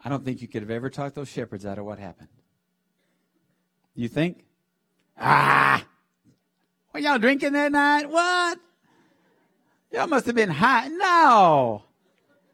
I 0.08 0.10
don't 0.10 0.24
think 0.24 0.42
you 0.42 0.48
could 0.48 0.62
have 0.62 0.72
ever 0.72 0.90
talked 0.90 1.16
those 1.16 1.28
shepherds 1.28 1.66
out 1.66 1.78
of 1.78 1.84
what 1.84 2.00
happened. 2.00 2.30
You 3.94 4.08
think? 4.08 4.46
Ah! 5.20 5.86
What 6.92 7.04
y'all 7.04 7.20
drinking 7.20 7.52
that 7.52 7.74
night? 7.74 8.10
What? 8.10 8.58
Y'all 9.92 10.08
must 10.08 10.26
have 10.26 10.36
been 10.36 10.50
high. 10.50 10.88
No! 10.88 11.84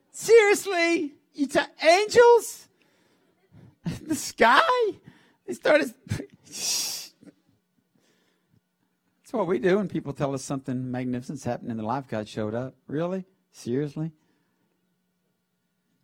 Seriously? 0.10 1.14
You 1.36 1.46
t- 1.46 1.60
angels? 1.84 2.70
the 4.02 4.16
sky? 4.16 4.60
They 5.46 5.54
started. 5.54 5.94
That's 6.08 7.14
what 9.30 9.46
we 9.46 9.60
do 9.60 9.78
when 9.78 9.90
people 9.90 10.14
tell 10.14 10.34
us 10.34 10.44
something 10.44 10.90
magnificent's 10.90 11.44
happened 11.44 11.70
in 11.70 11.78
the 11.78 11.84
life. 11.84 12.08
God 12.08 12.28
showed 12.28 12.56
up. 12.56 12.74
Really? 12.88 13.26
Seriously? 13.52 14.12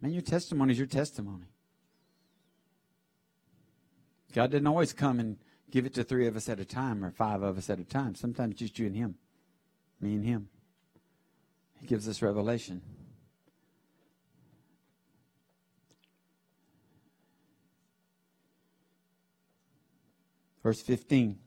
Man, 0.02 0.14
your 0.14 0.22
testimony 0.22 0.72
is 0.72 0.78
your 0.78 0.88
testimony. 0.88 1.48
God 4.34 4.52
didn't 4.52 4.68
always 4.68 4.94
come 4.94 5.20
and 5.20 5.38
give 5.72 5.86
it 5.86 5.94
to 5.96 6.04
three 6.04 6.28
of 6.28 6.36
us 6.36 6.48
at 6.50 6.60
a 6.60 6.66
time 6.66 7.04
or 7.04 7.12
five 7.12 7.42
of 7.42 7.58
us 7.58 7.70
at 7.70 7.80
a 7.80 7.84
time. 7.84 8.16
Sometimes 8.16 8.56
just 8.56 8.80
you 8.80 8.88
and 8.88 8.96
Him, 8.96 9.16
me 10.00 10.14
and 10.14 10.26
Him. 10.26 10.50
He 11.80 11.88
gives 11.88 12.08
us 12.08 12.22
revelation. 12.22 12.82
Verse 20.64 20.82
15. 20.82 21.40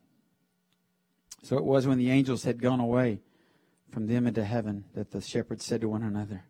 So 1.43 1.57
it 1.59 1.65
was 1.65 1.87
when 1.87 1.99
the 1.99 2.11
angels 2.11 2.45
had 2.45 2.61
gone 2.61 2.81
away 2.81 3.21
from 3.91 4.07
them 4.07 4.27
into 4.27 4.45
heaven 4.45 4.85
that 4.95 5.11
the 5.11 5.21
shepherds 5.21 5.65
said 5.65 5.83
to 5.83 5.89
one 5.89 6.03
another, 6.03 6.45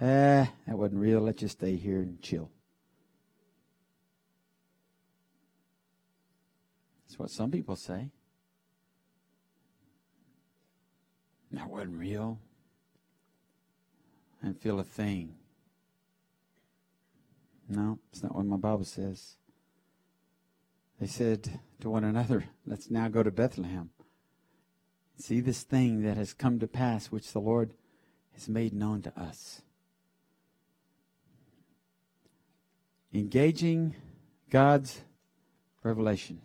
Ah, 0.00 0.50
that 0.66 0.78
wasn't 0.78 1.00
real. 1.00 1.20
Let's 1.20 1.40
just 1.40 1.58
stay 1.58 1.76
here 1.76 1.98
and 1.98 2.22
chill. 2.22 2.50
That's 7.06 7.18
what 7.18 7.30
some 7.30 7.50
people 7.50 7.74
say. 7.74 8.10
That 11.50 11.68
wasn't 11.68 11.98
real. 11.98 12.38
And 14.40 14.56
feel 14.56 14.78
a 14.78 14.84
thing. 14.84 15.34
No, 17.68 17.98
it's 18.12 18.22
not 18.22 18.34
what 18.34 18.46
my 18.46 18.56
Bible 18.56 18.84
says. 18.84 19.36
They 21.00 21.06
said 21.06 21.60
to 21.80 21.90
one 21.90 22.04
another, 22.04 22.44
Let's 22.66 22.90
now 22.90 23.08
go 23.08 23.22
to 23.22 23.30
Bethlehem. 23.30 23.90
See 25.18 25.40
this 25.40 25.64
thing 25.64 26.02
that 26.02 26.16
has 26.16 26.32
come 26.32 26.60
to 26.60 26.68
pass, 26.68 27.06
which 27.06 27.32
the 27.32 27.40
Lord 27.40 27.74
has 28.34 28.48
made 28.48 28.72
known 28.72 29.02
to 29.02 29.20
us. 29.20 29.62
Engaging 33.12 33.94
God's 34.50 35.00
revelation. 35.82 36.40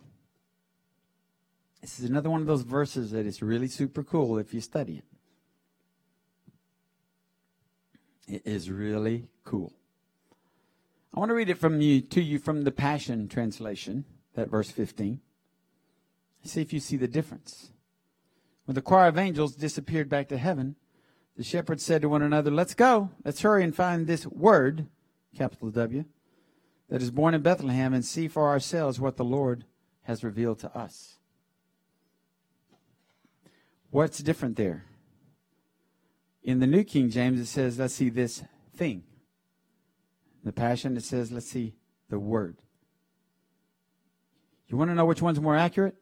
This 1.80 1.98
is 1.98 2.08
another 2.08 2.30
one 2.30 2.40
of 2.40 2.46
those 2.46 2.62
verses 2.62 3.10
that 3.10 3.26
is 3.26 3.42
really 3.42 3.68
super 3.68 4.02
cool 4.02 4.38
if 4.38 4.54
you 4.54 4.60
study 4.62 5.02
it. 5.02 5.04
It 8.26 8.42
is 8.46 8.70
really 8.70 9.28
cool. 9.44 9.74
I 11.14 11.20
want 11.20 11.28
to 11.28 11.34
read 11.34 11.50
it 11.50 11.58
from 11.58 11.80
you 11.82 12.00
to 12.00 12.22
you 12.22 12.38
from 12.38 12.62
the 12.62 12.72
Passion 12.72 13.28
Translation, 13.28 14.06
that 14.34 14.50
verse 14.50 14.70
15. 14.70 15.20
See 16.44 16.60
if 16.60 16.72
you 16.72 16.80
see 16.80 16.96
the 16.96 17.06
difference. 17.06 17.70
When 18.64 18.74
the 18.74 18.82
choir 18.82 19.08
of 19.08 19.18
angels 19.18 19.54
disappeared 19.54 20.08
back 20.08 20.28
to 20.28 20.38
heaven, 20.38 20.76
the 21.36 21.44
shepherds 21.44 21.84
said 21.84 22.02
to 22.02 22.08
one 22.08 22.22
another, 22.22 22.50
Let's 22.50 22.74
go. 22.74 23.10
Let's 23.24 23.42
hurry 23.42 23.62
and 23.62 23.76
find 23.76 24.06
this 24.06 24.26
word, 24.26 24.86
capital 25.36 25.70
W, 25.70 26.04
that 26.88 27.02
is 27.02 27.10
born 27.10 27.34
in 27.34 27.42
Bethlehem 27.42 27.94
and 27.94 28.04
see 28.04 28.28
for 28.28 28.48
ourselves 28.48 29.00
what 29.00 29.16
the 29.16 29.24
Lord 29.24 29.64
has 30.02 30.22
revealed 30.22 30.58
to 30.60 30.76
us. 30.76 31.16
What's 33.90 34.18
different 34.18 34.56
there? 34.56 34.84
In 36.42 36.60
the 36.60 36.66
New 36.66 36.84
King 36.84 37.10
James, 37.10 37.40
it 37.40 37.46
says, 37.46 37.78
let's 37.78 37.94
see 37.94 38.10
this 38.10 38.42
thing. 38.76 39.04
The 40.42 40.52
Passion, 40.52 40.96
it 40.96 41.04
says, 41.04 41.32
let's 41.32 41.48
see 41.48 41.74
the 42.10 42.18
word. 42.18 42.58
You 44.68 44.76
want 44.76 44.90
to 44.90 44.94
know 44.94 45.06
which 45.06 45.22
one's 45.22 45.40
more 45.40 45.56
accurate? 45.56 45.94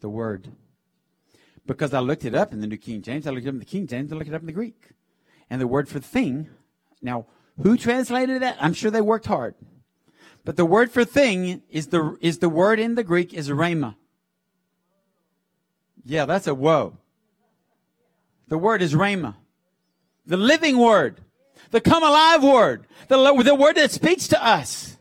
The 0.00 0.08
word. 0.08 0.48
Because 1.66 1.92
I 1.94 2.00
looked 2.00 2.24
it 2.24 2.34
up 2.34 2.52
in 2.52 2.60
the 2.60 2.66
New 2.66 2.76
King 2.76 3.02
James, 3.02 3.26
I 3.26 3.30
looked 3.30 3.46
it 3.46 3.50
up 3.50 3.54
in 3.54 3.60
the 3.60 3.64
King 3.64 3.86
James, 3.86 4.12
I 4.12 4.16
looked 4.16 4.28
it 4.28 4.34
up 4.34 4.40
in 4.40 4.46
the 4.46 4.52
Greek. 4.52 4.90
And 5.50 5.60
the 5.60 5.66
word 5.66 5.88
for 5.88 6.00
thing, 6.00 6.48
now, 7.00 7.26
who 7.62 7.76
translated 7.76 8.42
that? 8.42 8.56
I'm 8.60 8.74
sure 8.74 8.90
they 8.90 9.00
worked 9.00 9.26
hard. 9.26 9.54
But 10.44 10.56
the 10.56 10.64
word 10.64 10.90
for 10.90 11.04
thing 11.04 11.62
is 11.70 11.88
the, 11.88 12.16
is 12.20 12.38
the 12.38 12.48
word 12.48 12.78
in 12.78 12.94
the 12.94 13.04
Greek 13.04 13.34
is 13.34 13.48
rhema. 13.48 13.96
Yeah, 16.04 16.24
that's 16.24 16.46
a 16.46 16.54
whoa. 16.54 16.98
The 18.48 18.58
word 18.58 18.80
is 18.80 18.94
rhema. 18.94 19.34
The 20.24 20.36
living 20.36 20.78
word. 20.78 21.20
The 21.70 21.80
come 21.80 22.04
alive 22.04 22.44
word. 22.44 22.86
The, 23.08 23.42
the 23.42 23.54
word 23.54 23.76
that 23.76 23.90
speaks 23.90 24.28
to 24.28 24.44
us. 24.44 24.96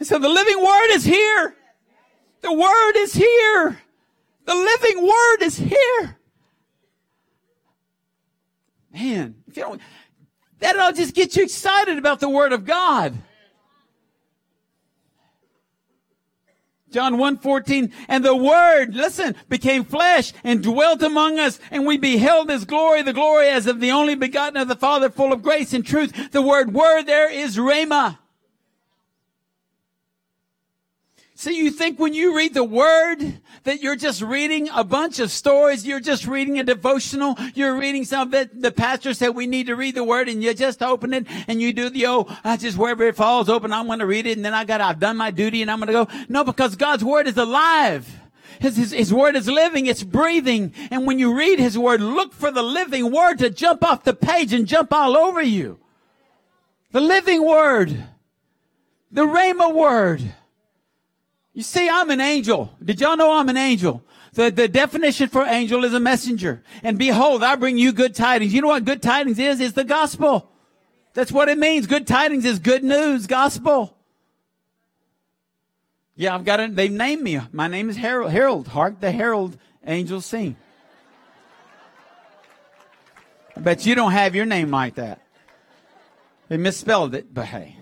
So 0.00 0.18
the 0.18 0.28
living 0.28 0.62
word 0.62 0.90
is 0.92 1.04
here. 1.04 1.56
The 2.42 2.52
word 2.52 2.92
is 2.96 3.12
here. 3.12 3.80
The 4.44 4.54
living 4.54 5.02
word 5.06 5.42
is 5.42 5.56
here. 5.56 6.16
Man, 8.92 9.36
if 9.46 9.56
you 9.56 9.62
don't, 9.62 9.80
that'll 10.60 10.92
just 10.92 11.14
get 11.14 11.36
you 11.36 11.42
excited 11.42 11.98
about 11.98 12.20
the 12.20 12.28
word 12.28 12.52
of 12.52 12.64
God. 12.64 13.14
John 16.90 17.18
1:14 17.18 17.92
and 18.08 18.24
the 18.24 18.34
word 18.34 18.96
listen 18.96 19.36
became 19.48 19.84
flesh 19.84 20.32
and 20.42 20.62
dwelt 20.62 21.02
among 21.02 21.38
us 21.38 21.60
and 21.70 21.86
we 21.86 21.96
beheld 21.96 22.50
his 22.50 22.64
glory 22.64 23.02
the 23.02 23.12
glory 23.12 23.48
as 23.48 23.68
of 23.68 23.78
the 23.78 23.92
only 23.92 24.16
begotten 24.16 24.60
of 24.60 24.66
the 24.66 24.74
father 24.74 25.08
full 25.08 25.32
of 25.32 25.40
grace 25.40 25.72
and 25.72 25.86
truth 25.86 26.32
the 26.32 26.42
word 26.42 26.74
word 26.74 27.04
there 27.04 27.30
is 27.30 27.56
rhema 27.56 28.18
So 31.40 31.48
you 31.48 31.70
think 31.70 31.98
when 31.98 32.12
you 32.12 32.36
read 32.36 32.52
the 32.52 32.62
word 32.62 33.40
that 33.64 33.80
you're 33.80 33.96
just 33.96 34.20
reading 34.20 34.68
a 34.74 34.84
bunch 34.84 35.20
of 35.20 35.30
stories, 35.30 35.86
you're 35.86 35.98
just 35.98 36.26
reading 36.26 36.58
a 36.58 36.62
devotional, 36.62 37.34
you're 37.54 37.78
reading 37.78 38.04
some 38.04 38.28
that 38.32 38.60
the 38.60 38.70
pastor 38.70 39.14
said 39.14 39.30
we 39.30 39.46
need 39.46 39.68
to 39.68 39.74
read 39.74 39.94
the 39.94 40.04
word 40.04 40.28
and 40.28 40.42
you 40.42 40.52
just 40.52 40.82
open 40.82 41.14
it 41.14 41.24
and 41.48 41.62
you 41.62 41.72
do 41.72 41.88
the, 41.88 42.06
oh, 42.08 42.26
I 42.44 42.58
just 42.58 42.76
wherever 42.76 43.04
it 43.04 43.16
falls 43.16 43.48
open, 43.48 43.72
I'm 43.72 43.86
going 43.86 44.00
to 44.00 44.06
read 44.06 44.26
it 44.26 44.36
and 44.36 44.44
then 44.44 44.52
I 44.52 44.66
got, 44.66 44.82
I've 44.82 45.00
done 45.00 45.16
my 45.16 45.30
duty 45.30 45.62
and 45.62 45.70
I'm 45.70 45.80
going 45.80 45.86
to 45.86 46.04
go. 46.04 46.24
No, 46.28 46.44
because 46.44 46.76
God's 46.76 47.02
word 47.02 47.26
is 47.26 47.38
alive. 47.38 48.06
His, 48.58 48.76
his, 48.76 48.90
his, 48.90 49.14
word 49.14 49.34
is 49.34 49.48
living, 49.48 49.86
it's 49.86 50.02
breathing. 50.02 50.74
And 50.90 51.06
when 51.06 51.18
you 51.18 51.34
read 51.34 51.58
his 51.58 51.78
word, 51.78 52.02
look 52.02 52.34
for 52.34 52.50
the 52.50 52.62
living 52.62 53.10
word 53.10 53.38
to 53.38 53.48
jump 53.48 53.82
off 53.82 54.04
the 54.04 54.12
page 54.12 54.52
and 54.52 54.66
jump 54.66 54.92
all 54.92 55.16
over 55.16 55.40
you. 55.40 55.78
The 56.92 57.00
living 57.00 57.42
word. 57.42 58.04
The 59.10 59.24
Rhema 59.24 59.74
word. 59.74 60.34
You 61.52 61.62
see, 61.62 61.88
I'm 61.88 62.10
an 62.10 62.20
angel. 62.20 62.72
Did 62.82 63.00
y'all 63.00 63.16
know 63.16 63.32
I'm 63.32 63.48
an 63.48 63.56
angel? 63.56 64.04
The, 64.34 64.50
the 64.50 64.68
definition 64.68 65.28
for 65.28 65.44
angel 65.44 65.84
is 65.84 65.92
a 65.92 66.00
messenger. 66.00 66.62
And 66.82 66.98
behold, 66.98 67.42
I 67.42 67.56
bring 67.56 67.76
you 67.76 67.92
good 67.92 68.14
tidings. 68.14 68.54
You 68.54 68.62
know 68.62 68.68
what 68.68 68.84
good 68.84 69.02
tidings 69.02 69.38
is? 69.38 69.60
It's 69.60 69.74
the 69.74 69.84
gospel. 69.84 70.48
That's 71.14 71.32
what 71.32 71.48
it 71.48 71.58
means. 71.58 71.88
Good 71.88 72.06
tidings 72.06 72.44
is 72.44 72.60
good 72.60 72.84
news, 72.84 73.26
gospel. 73.26 73.96
Yeah, 76.14 76.34
I've 76.34 76.44
got 76.44 76.60
it. 76.60 76.76
They've 76.76 76.92
named 76.92 77.22
me. 77.22 77.40
My 77.50 77.66
name 77.66 77.90
is 77.90 77.96
Harold. 77.96 78.30
Harold. 78.30 78.68
Hark 78.68 79.00
the 79.00 79.10
herald 79.10 79.56
angels 79.84 80.26
sing. 80.26 80.56
I 83.56 83.60
bet 83.60 83.84
you 83.84 83.94
don't 83.94 84.12
have 84.12 84.36
your 84.36 84.46
name 84.46 84.70
like 84.70 84.94
that. 84.94 85.20
They 86.48 86.56
misspelled 86.56 87.14
it, 87.14 87.34
but 87.34 87.46
hey. 87.46 87.79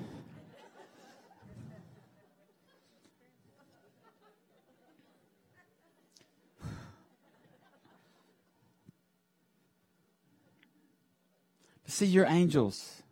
See, 11.98 12.06
you're 12.06 12.26
angels. 12.26 13.02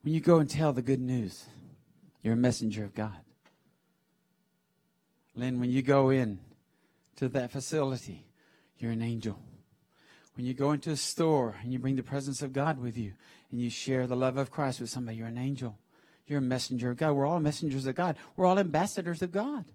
When 0.00 0.14
you 0.14 0.20
go 0.22 0.38
and 0.38 0.48
tell 0.48 0.72
the 0.72 0.80
good 0.80 1.02
news, 1.02 1.44
you're 2.22 2.32
a 2.32 2.34
messenger 2.34 2.82
of 2.82 2.94
God. 2.94 3.18
Lynn, 5.34 5.60
when 5.60 5.70
you 5.70 5.82
go 5.82 6.08
in 6.08 6.38
to 7.16 7.28
that 7.28 7.50
facility, 7.50 8.24
you're 8.78 8.92
an 8.92 9.02
angel. 9.02 9.38
When 10.34 10.46
you 10.46 10.54
go 10.54 10.72
into 10.72 10.92
a 10.92 10.96
store 10.96 11.56
and 11.62 11.74
you 11.74 11.78
bring 11.78 11.96
the 11.96 12.02
presence 12.02 12.40
of 12.40 12.54
God 12.54 12.78
with 12.78 12.96
you 12.96 13.12
and 13.50 13.60
you 13.60 13.68
share 13.68 14.06
the 14.06 14.16
love 14.16 14.38
of 14.38 14.50
Christ 14.50 14.80
with 14.80 14.88
somebody, 14.88 15.18
you're 15.18 15.26
an 15.26 15.36
angel. 15.36 15.76
You're 16.26 16.38
a 16.38 16.40
messenger 16.40 16.88
of 16.88 16.96
God. 16.96 17.12
We're 17.12 17.26
all 17.26 17.38
messengers 17.38 17.86
of 17.86 17.94
God. 17.94 18.16
We're 18.34 18.46
all 18.46 18.58
ambassadors 18.58 19.20
of 19.20 19.30
God. 19.30 19.66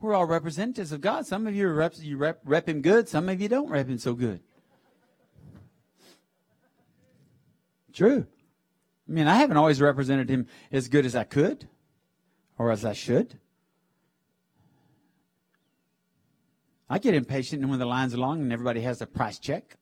We're 0.00 0.14
all 0.14 0.26
representatives 0.26 0.90
of 0.90 1.00
God. 1.00 1.28
Some 1.28 1.46
of 1.46 1.54
you 1.54 1.68
rep, 1.68 1.94
you 2.00 2.16
rep, 2.16 2.40
rep 2.44 2.68
him 2.68 2.82
good. 2.82 3.08
Some 3.08 3.28
of 3.28 3.40
you 3.40 3.48
don't 3.48 3.70
rep 3.70 3.86
him 3.86 3.98
so 3.98 4.14
good. 4.14 4.40
True. 7.92 8.26
I 9.08 9.12
mean, 9.12 9.26
I 9.26 9.36
haven't 9.36 9.56
always 9.56 9.80
represented 9.80 10.28
him 10.28 10.46
as 10.70 10.88
good 10.88 11.04
as 11.04 11.14
I 11.14 11.24
could 11.24 11.68
or 12.58 12.70
as 12.70 12.84
I 12.84 12.92
should. 12.92 13.38
I 16.88 16.98
get 16.98 17.14
impatient 17.14 17.66
when 17.66 17.78
the 17.78 17.86
line's 17.86 18.14
long 18.14 18.42
and 18.42 18.52
everybody 18.52 18.82
has 18.82 19.00
a 19.00 19.06
price 19.06 19.38
check. 19.38 19.76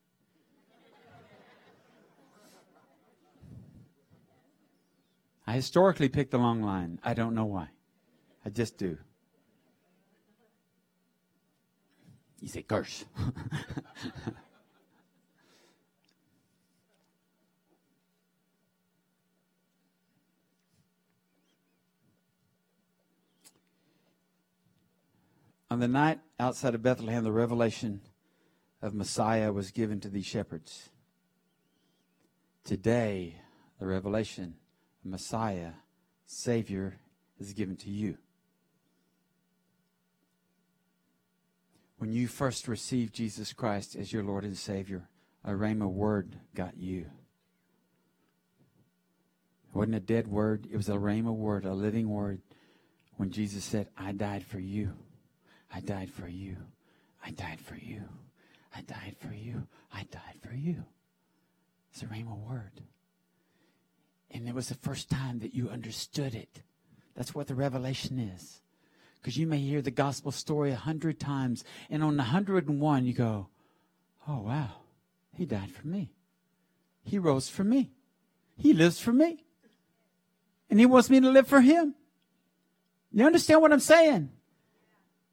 I 5.46 5.54
historically 5.54 6.08
pick 6.08 6.30
the 6.30 6.38
long 6.38 6.62
line. 6.62 7.00
I 7.02 7.14
don't 7.14 7.34
know 7.34 7.46
why. 7.46 7.70
I 8.44 8.50
just 8.50 8.78
do. 8.78 8.96
You 12.40 12.48
say 12.48 12.62
curse. 12.62 13.04
On 25.70 25.78
the 25.78 25.86
night 25.86 26.18
outside 26.40 26.74
of 26.74 26.82
Bethlehem, 26.82 27.22
the 27.22 27.30
revelation 27.30 28.00
of 28.82 28.92
Messiah 28.92 29.52
was 29.52 29.70
given 29.70 30.00
to 30.00 30.08
these 30.08 30.26
shepherds. 30.26 30.88
Today, 32.64 33.36
the 33.78 33.86
revelation 33.86 34.56
of 35.04 35.10
Messiah, 35.10 35.72
Savior, 36.26 36.98
is 37.38 37.52
given 37.52 37.76
to 37.76 37.90
you. 37.90 38.18
When 41.98 42.12
you 42.12 42.26
first 42.26 42.66
received 42.66 43.14
Jesus 43.14 43.52
Christ 43.52 43.94
as 43.94 44.12
your 44.12 44.24
Lord 44.24 44.44
and 44.44 44.58
Savior, 44.58 45.08
a 45.44 45.52
rhema 45.52 45.86
word 45.88 46.34
got 46.54 46.76
you. 46.78 47.06
It 49.68 49.76
wasn't 49.76 49.94
a 49.94 50.00
dead 50.00 50.26
word, 50.26 50.66
it 50.70 50.76
was 50.76 50.88
a 50.88 50.94
rhema 50.94 51.32
word, 51.32 51.64
a 51.64 51.74
living 51.74 52.08
word. 52.08 52.40
When 53.18 53.30
Jesus 53.30 53.62
said, 53.62 53.88
I 53.96 54.12
died 54.12 54.44
for 54.44 54.58
you. 54.58 54.94
I 55.72 55.80
died 55.80 56.10
for 56.10 56.28
you. 56.28 56.56
I 57.24 57.30
died 57.30 57.60
for 57.60 57.76
you. 57.76 58.02
I 58.74 58.82
died 58.82 59.16
for 59.18 59.34
you. 59.34 59.66
I 59.92 60.06
died 60.10 60.38
for 60.40 60.54
you. 60.54 60.84
It's 61.92 62.02
a 62.02 62.06
rhema 62.06 62.36
word. 62.38 62.82
And 64.30 64.48
it 64.48 64.54
was 64.54 64.68
the 64.68 64.74
first 64.74 65.10
time 65.10 65.40
that 65.40 65.54
you 65.54 65.68
understood 65.68 66.34
it. 66.34 66.62
That's 67.16 67.34
what 67.34 67.48
the 67.48 67.54
revelation 67.54 68.18
is. 68.18 68.60
Because 69.16 69.36
you 69.36 69.46
may 69.46 69.58
hear 69.58 69.82
the 69.82 69.90
gospel 69.90 70.32
story 70.32 70.70
a 70.72 70.76
hundred 70.76 71.20
times, 71.20 71.64
and 71.90 72.02
on 72.02 72.16
the 72.16 72.22
hundred 72.22 72.68
and 72.68 72.80
one, 72.80 73.04
you 73.04 73.12
go, 73.12 73.48
Oh, 74.28 74.40
wow, 74.40 74.70
he 75.34 75.44
died 75.44 75.70
for 75.70 75.86
me. 75.86 76.12
He 77.02 77.18
rose 77.18 77.48
for 77.48 77.64
me. 77.64 77.90
He 78.56 78.72
lives 78.72 79.00
for 79.00 79.12
me. 79.12 79.44
And 80.68 80.78
he 80.78 80.86
wants 80.86 81.10
me 81.10 81.20
to 81.20 81.30
live 81.30 81.48
for 81.48 81.60
him. 81.60 81.94
You 83.12 83.26
understand 83.26 83.60
what 83.60 83.72
I'm 83.72 83.80
saying? 83.80 84.30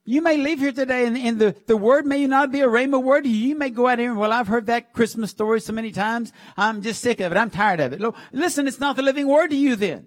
You 0.08 0.22
may 0.22 0.38
leave 0.38 0.60
here 0.60 0.72
today 0.72 1.04
and, 1.04 1.18
and, 1.18 1.38
the, 1.38 1.54
the 1.66 1.76
word 1.76 2.06
may 2.06 2.26
not 2.26 2.50
be 2.50 2.62
a 2.62 2.66
rhema 2.66 3.02
word. 3.02 3.26
You 3.26 3.54
may 3.54 3.68
go 3.68 3.88
out 3.88 3.98
here 3.98 4.08
and, 4.08 4.18
well, 4.18 4.32
I've 4.32 4.48
heard 4.48 4.64
that 4.64 4.94
Christmas 4.94 5.30
story 5.30 5.60
so 5.60 5.74
many 5.74 5.92
times. 5.92 6.32
I'm 6.56 6.80
just 6.80 7.02
sick 7.02 7.20
of 7.20 7.30
it. 7.30 7.36
I'm 7.36 7.50
tired 7.50 7.78
of 7.78 7.92
it. 7.92 8.00
Look, 8.00 8.16
listen, 8.32 8.66
it's 8.66 8.80
not 8.80 8.96
the 8.96 9.02
living 9.02 9.28
word 9.28 9.48
to 9.48 9.56
you 9.56 9.76
then. 9.76 10.06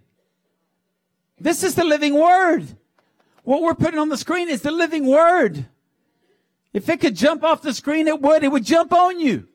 This 1.40 1.62
is 1.62 1.76
the 1.76 1.84
living 1.84 2.16
word. 2.16 2.66
What 3.44 3.62
we're 3.62 3.76
putting 3.76 4.00
on 4.00 4.10
the 4.10 4.18
screen 4.18 4.50
is 4.50 4.64
the 4.64 4.72
living 4.72 5.06
word. 5.06 5.68
If 6.74 6.90
it 6.90 7.00
could 7.00 7.16
jump 7.16 7.44
off 7.44 7.62
the 7.62 7.72
screen, 7.72 8.08
it 8.08 8.20
would. 8.20 8.44
It 8.44 8.52
would 8.52 8.66
jump 8.66 8.92
on 8.94 9.20
you. 9.20 9.48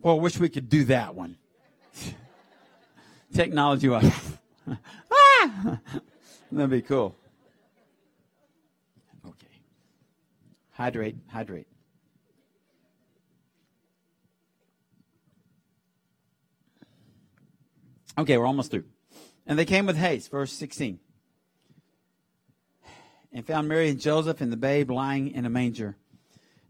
Well, 0.00 0.16
I 0.16 0.20
wish 0.22 0.40
we 0.40 0.48
could 0.48 0.70
do 0.70 0.84
that 0.84 1.14
one. 1.14 1.36
Technology 3.34 3.90
wise. 3.90 4.10
ah! 5.12 5.78
That'd 6.50 6.70
be 6.70 6.80
cool. 6.80 7.16
Hydrate, 10.74 11.16
hydrate. 11.28 11.68
Okay, 18.18 18.36
we're 18.36 18.46
almost 18.46 18.70
through. 18.70 18.84
And 19.46 19.58
they 19.58 19.64
came 19.64 19.86
with 19.86 19.96
haste, 19.96 20.30
verse 20.30 20.52
16, 20.52 20.98
and 23.32 23.46
found 23.46 23.68
Mary 23.68 23.88
and 23.88 24.00
Joseph 24.00 24.40
and 24.40 24.52
the 24.52 24.56
babe 24.56 24.90
lying 24.90 25.30
in 25.32 25.46
a 25.46 25.50
manger. 25.50 25.96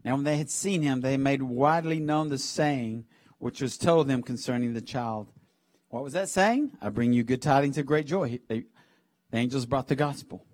Now, 0.03 0.15
when 0.15 0.23
they 0.23 0.37
had 0.37 0.51
seen 0.51 0.83
him, 0.83 1.01
they 1.01 1.17
made 1.17 1.41
widely 1.41 1.99
known 1.99 2.29
the 2.29 2.37
saying 2.37 3.05
which 3.39 3.61
was 3.61 3.77
told 3.77 4.07
them 4.07 4.21
concerning 4.21 4.73
the 4.73 4.81
child. 4.81 5.31
What 5.89 6.03
was 6.03 6.13
that 6.13 6.29
saying? 6.29 6.71
I 6.81 6.89
bring 6.89 7.13
you 7.13 7.23
good 7.23 7.41
tidings 7.41 7.77
of 7.77 7.85
great 7.85 8.05
joy. 8.05 8.39
The 8.49 8.65
angels 9.33 9.65
brought 9.65 9.87
the 9.87 9.95
gospel. 9.95 10.45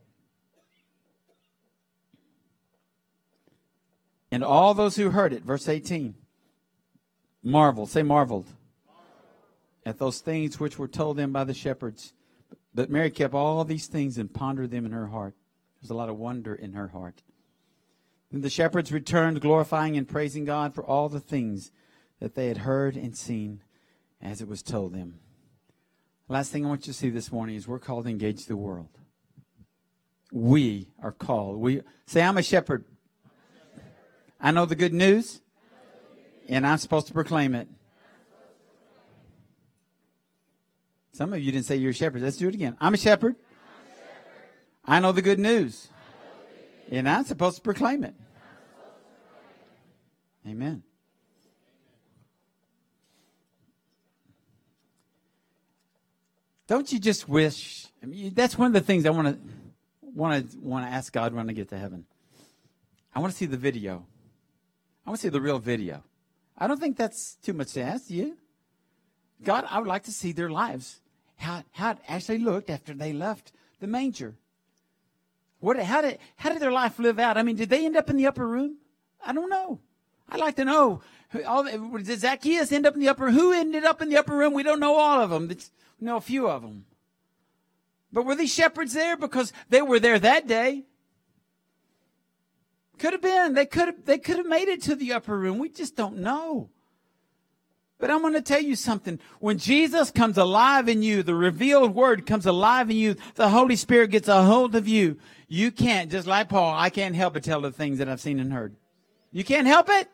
And 4.32 4.44
all 4.44 4.74
those 4.74 4.96
who 4.96 5.10
heard 5.10 5.34
it, 5.34 5.44
verse 5.44 5.68
18, 5.68 6.16
marveled. 7.44 7.90
Say 7.90 8.04
marveled. 8.04 8.48
At 9.86 10.00
those 10.00 10.20
things 10.20 10.60
which 10.60 10.80
were 10.80 10.88
told 10.88 11.18
them 11.18 11.32
by 11.32 11.44
the 11.44 11.54
shepherds. 11.54 12.14
But 12.74 12.90
Mary 12.90 13.10
kept 13.10 13.34
all 13.34 13.64
these 13.66 13.88
things 13.88 14.18
and 14.18 14.34
pondered 14.34 14.72
them 14.72 14.86
in 14.86 14.92
her 14.92 15.08
heart. 15.08 15.36
There's 15.82 15.92
a 15.92 15.96
lot 15.96 16.10
of 16.10 16.18
wonder 16.18 16.56
in 16.56 16.74
her 16.74 16.90
heart. 16.90 17.24
Then 18.32 18.42
the 18.42 18.50
shepherds 18.50 18.92
returned, 18.92 19.42
glorifying 19.42 19.98
and 19.98 20.08
praising 20.08 20.46
God 20.46 20.74
for 20.74 20.84
all 20.86 21.10
the 21.10 21.20
things 21.20 21.72
that 22.20 22.36
they 22.36 22.48
had 22.48 22.60
heard 22.60 22.96
and 22.96 23.18
seen 23.18 23.62
as 24.22 24.42
it 24.42 24.48
was 24.48 24.62
told 24.62 24.94
them. 24.94 25.20
Last 26.30 26.52
thing 26.52 26.66
I 26.66 26.70
want 26.70 26.88
you 26.88 26.94
to 26.94 26.98
see 26.98 27.10
this 27.10 27.32
morning 27.32 27.56
is 27.56 27.68
we're 27.68 27.80
called 27.80 28.06
to 28.06 28.10
engage 28.10 28.46
the 28.46 28.56
world. 28.56 28.88
We 30.32 30.88
are 31.02 31.12
called. 31.12 31.58
We 31.58 31.82
say, 32.06 32.22
I'm 32.22 32.38
a 32.38 32.44
shepherd. 32.44 32.86
I 34.42 34.52
know 34.52 34.66
the 34.66 34.76
good 34.76 34.94
news, 34.94 35.40
and 36.50 36.66
I'm 36.66 36.80
supposed 36.80 37.08
to 37.08 37.14
proclaim 37.14 37.54
it. 37.54 37.68
Some 41.12 41.34
of 41.34 41.40
you 41.40 41.52
didn't 41.52 41.66
say 41.66 41.76
you're 41.76 41.92
a 41.92 41.94
shepherd. 41.94 42.24
Let's 42.24 42.38
do 42.38 42.48
it 42.48 42.56
again. 42.56 42.76
I'm 42.82 42.96
a 42.96 42.98
shepherd. 42.98 43.36
I 44.84 45.00
know 45.00 45.12
the 45.12 45.22
good 45.22 45.38
news, 45.38 45.90
and 46.90 47.08
I'm 47.08 47.24
supposed 47.24 47.58
to 47.58 47.62
proclaim 47.62 48.04
it. 48.04 48.16
Amen. 50.48 50.82
Don't 56.66 56.92
you 56.92 57.00
just 57.00 57.30
wish? 57.30 57.86
I 58.02 58.08
mean, 58.08 58.34
that's 58.34 58.58
one 58.58 58.68
of 58.68 58.74
the 58.74 58.82
things 58.82 59.06
I 59.06 59.12
want 59.12 59.28
to 59.28 59.40
want 60.02 60.52
to 60.52 60.58
want 60.60 60.86
to 60.86 60.92
ask 60.92 61.14
God 61.14 61.34
when 61.34 61.48
I 61.50 61.54
get 61.54 61.70
to 61.70 61.78
heaven. 61.78 62.06
I 63.14 63.20
want 63.20 63.34
to 63.34 63.38
see 63.38 63.46
the 63.46 63.58
video. 63.58 64.08
I 65.06 65.10
want 65.10 65.20
to 65.20 65.28
see 65.28 65.30
the 65.30 65.42
real 65.42 65.60
video. 65.60 66.04
I 66.58 66.68
don't 66.68 66.80
think 66.80 66.98
that's 66.98 67.36
too 67.36 67.54
much 67.54 67.74
to 67.74 67.82
ask 67.82 68.10
you. 68.10 68.38
God, 69.44 69.66
I 69.70 69.80
would 69.80 69.88
like 69.88 70.04
to 70.04 70.12
see 70.12 70.32
their 70.32 70.50
lives. 70.50 71.02
How, 71.38 71.64
how 71.72 71.92
it 71.92 71.98
actually 72.08 72.38
looked 72.38 72.70
after 72.70 72.94
they 72.94 73.14
left 73.14 73.52
the 73.80 73.88
manger. 73.88 74.36
What, 75.60 75.80
how, 75.80 76.02
did, 76.02 76.20
how 76.36 76.50
did 76.50 76.62
their 76.62 76.72
life 76.72 77.00
live 77.00 77.20
out? 77.20 77.38
I 77.38 77.44
mean, 77.44 77.56
did 77.56 77.70
they 77.70 77.86
end 77.86 77.98
up 77.98 78.10
in 78.10 78.18
the 78.18 78.28
upper 78.28 78.48
room? 78.48 78.78
I 79.26 79.34
don't 79.34 79.50
know. 79.50 79.80
I'd 80.30 80.40
like 80.40 80.56
to 80.58 80.66
know. 80.66 81.02
All, 81.46 81.64
did 81.64 82.20
Zacchaeus 82.20 82.72
end 82.72 82.86
up 82.86 82.94
in 82.94 83.00
the 83.00 83.10
upper 83.10 83.32
Who 83.32 83.54
ended 83.54 83.84
up 83.84 84.02
in 84.02 84.10
the 84.10 84.18
upper 84.18 84.36
room? 84.36 84.54
We 84.54 84.64
don't 84.64 84.80
know 84.80 84.96
all 84.96 85.22
of 85.22 85.30
them. 85.30 85.48
We 85.48 85.58
know 86.06 86.18
a 86.18 86.22
few 86.22 86.48
of 86.48 86.62
them. 86.62 86.86
But 88.14 88.26
were 88.26 88.36
these 88.36 88.54
shepherds 88.54 88.94
there 88.94 89.16
because 89.16 89.54
they 89.70 89.82
were 89.82 90.00
there 90.00 90.20
that 90.20 90.48
day? 90.48 90.86
Could 93.02 93.14
have 93.14 93.22
been. 93.24 93.56
They 93.56 93.66
could 93.66 93.88
have, 93.88 94.06
they 94.06 94.20
could 94.20 94.38
have 94.38 94.46
made 94.46 94.68
it 94.68 94.84
to 94.84 94.94
the 94.94 95.14
upper 95.14 95.36
room. 95.36 95.58
We 95.58 95.70
just 95.70 95.96
don't 95.96 96.20
know. 96.20 96.70
But 97.98 98.12
I'm 98.12 98.22
going 98.22 98.36
to 98.36 98.44
tell 98.44 98.62
you 98.62 98.76
something. 98.76 99.20
When 99.40 99.58
Jesus 99.58 100.12
comes 100.12 100.38
alive 100.38 100.88
in 100.88 101.02
you, 101.02 101.24
the 101.24 101.34
revealed 101.34 101.96
word 101.96 102.28
comes 102.28 102.46
alive 102.46 102.92
in 102.92 102.98
you, 102.98 103.16
the 103.34 103.50
Holy 103.50 103.76
Spirit 103.76 104.12
gets 104.12 104.28
a 104.28 104.44
hold 104.44 104.76
of 104.76 104.88
you. 104.88 105.18
You 105.48 105.72
can't, 105.72 106.12
just 106.12 106.28
like 106.28 106.50
Paul, 106.50 106.76
I 106.78 106.92
can't 106.92 107.16
help 107.16 107.34
but 107.34 107.44
tell 107.44 107.62
the 107.62 107.72
things 107.72 107.98
that 107.98 108.08
I've 108.08 108.22
seen 108.22 108.40
and 108.40 108.54
heard. 108.54 108.76
You 109.32 109.44
can't 109.44 109.66
help 109.66 109.90
it? 109.90 110.08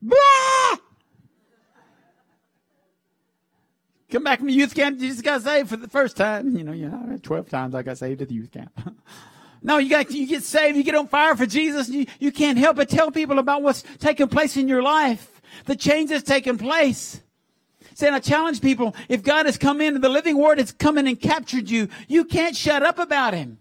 Blah! 0.00 0.16
Come 4.10 4.24
back 4.24 4.38
from 4.38 4.48
the 4.48 4.54
youth 4.54 4.74
camp, 4.74 4.98
you 4.98 5.10
just 5.10 5.22
got 5.22 5.42
saved 5.42 5.68
for 5.68 5.76
the 5.76 5.88
first 5.88 6.16
time. 6.16 6.56
You 6.56 6.64
know, 6.64 6.72
you 6.72 6.88
know, 6.88 7.18
12 7.22 7.50
times 7.50 7.74
I 7.74 7.82
got 7.82 7.98
saved 7.98 8.22
at 8.22 8.28
the 8.28 8.34
youth 8.34 8.50
camp. 8.50 8.72
No, 9.62 9.78
you 9.78 9.90
got, 9.90 10.10
you 10.10 10.26
get 10.26 10.42
saved, 10.42 10.76
you 10.76 10.84
get 10.84 10.94
on 10.94 11.08
fire 11.08 11.34
for 11.36 11.46
Jesus, 11.46 11.88
you, 11.88 12.06
you 12.20 12.30
can't 12.30 12.58
help 12.58 12.76
but 12.76 12.88
tell 12.88 13.10
people 13.10 13.38
about 13.38 13.62
what's 13.62 13.82
taking 13.98 14.28
place 14.28 14.56
in 14.56 14.68
your 14.68 14.82
life. 14.82 15.40
The 15.64 15.76
change 15.76 16.10
that's 16.10 16.22
taking 16.22 16.58
place. 16.58 17.20
Saying, 17.94 18.14
I 18.14 18.20
challenge 18.20 18.60
people, 18.60 18.94
if 19.08 19.24
God 19.24 19.46
has 19.46 19.58
come 19.58 19.80
in 19.80 19.96
and 19.96 20.04
the 20.04 20.08
living 20.08 20.38
word 20.38 20.58
has 20.58 20.70
come 20.70 20.98
in 20.98 21.08
and 21.08 21.20
captured 21.20 21.68
you, 21.68 21.88
you 22.06 22.24
can't 22.24 22.56
shut 22.56 22.84
up 22.84 22.98
about 22.98 23.34
him. 23.34 23.58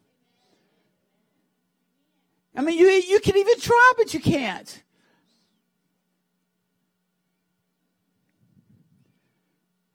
I 2.56 2.62
mean, 2.62 2.78
you, 2.78 2.88
you 2.88 3.20
can 3.20 3.38
even 3.38 3.60
try, 3.60 3.94
but 3.98 4.14
you 4.14 4.20
can't. 4.20 4.84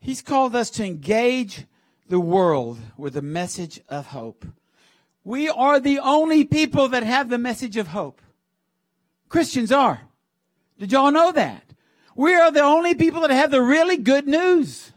He's 0.00 0.22
called 0.22 0.56
us 0.56 0.70
to 0.70 0.84
engage 0.84 1.66
the 2.08 2.18
world 2.18 2.78
with 2.96 3.16
a 3.16 3.22
message 3.22 3.80
of 3.88 4.08
hope. 4.08 4.44
We 5.24 5.48
are 5.48 5.78
the 5.78 5.98
only 6.00 6.44
people 6.44 6.88
that 6.88 7.02
have 7.02 7.28
the 7.28 7.38
message 7.38 7.76
of 7.76 7.88
hope. 7.88 8.20
Christians 9.28 9.70
are. 9.70 10.02
Did 10.78 10.92
y'all 10.92 11.12
know 11.12 11.32
that? 11.32 11.62
We 12.16 12.34
are 12.34 12.50
the 12.50 12.62
only 12.62 12.94
people 12.94 13.20
that 13.22 13.30
have 13.30 13.50
the 13.50 13.62
really 13.62 13.96
good 13.96 14.26
news. 14.26 14.92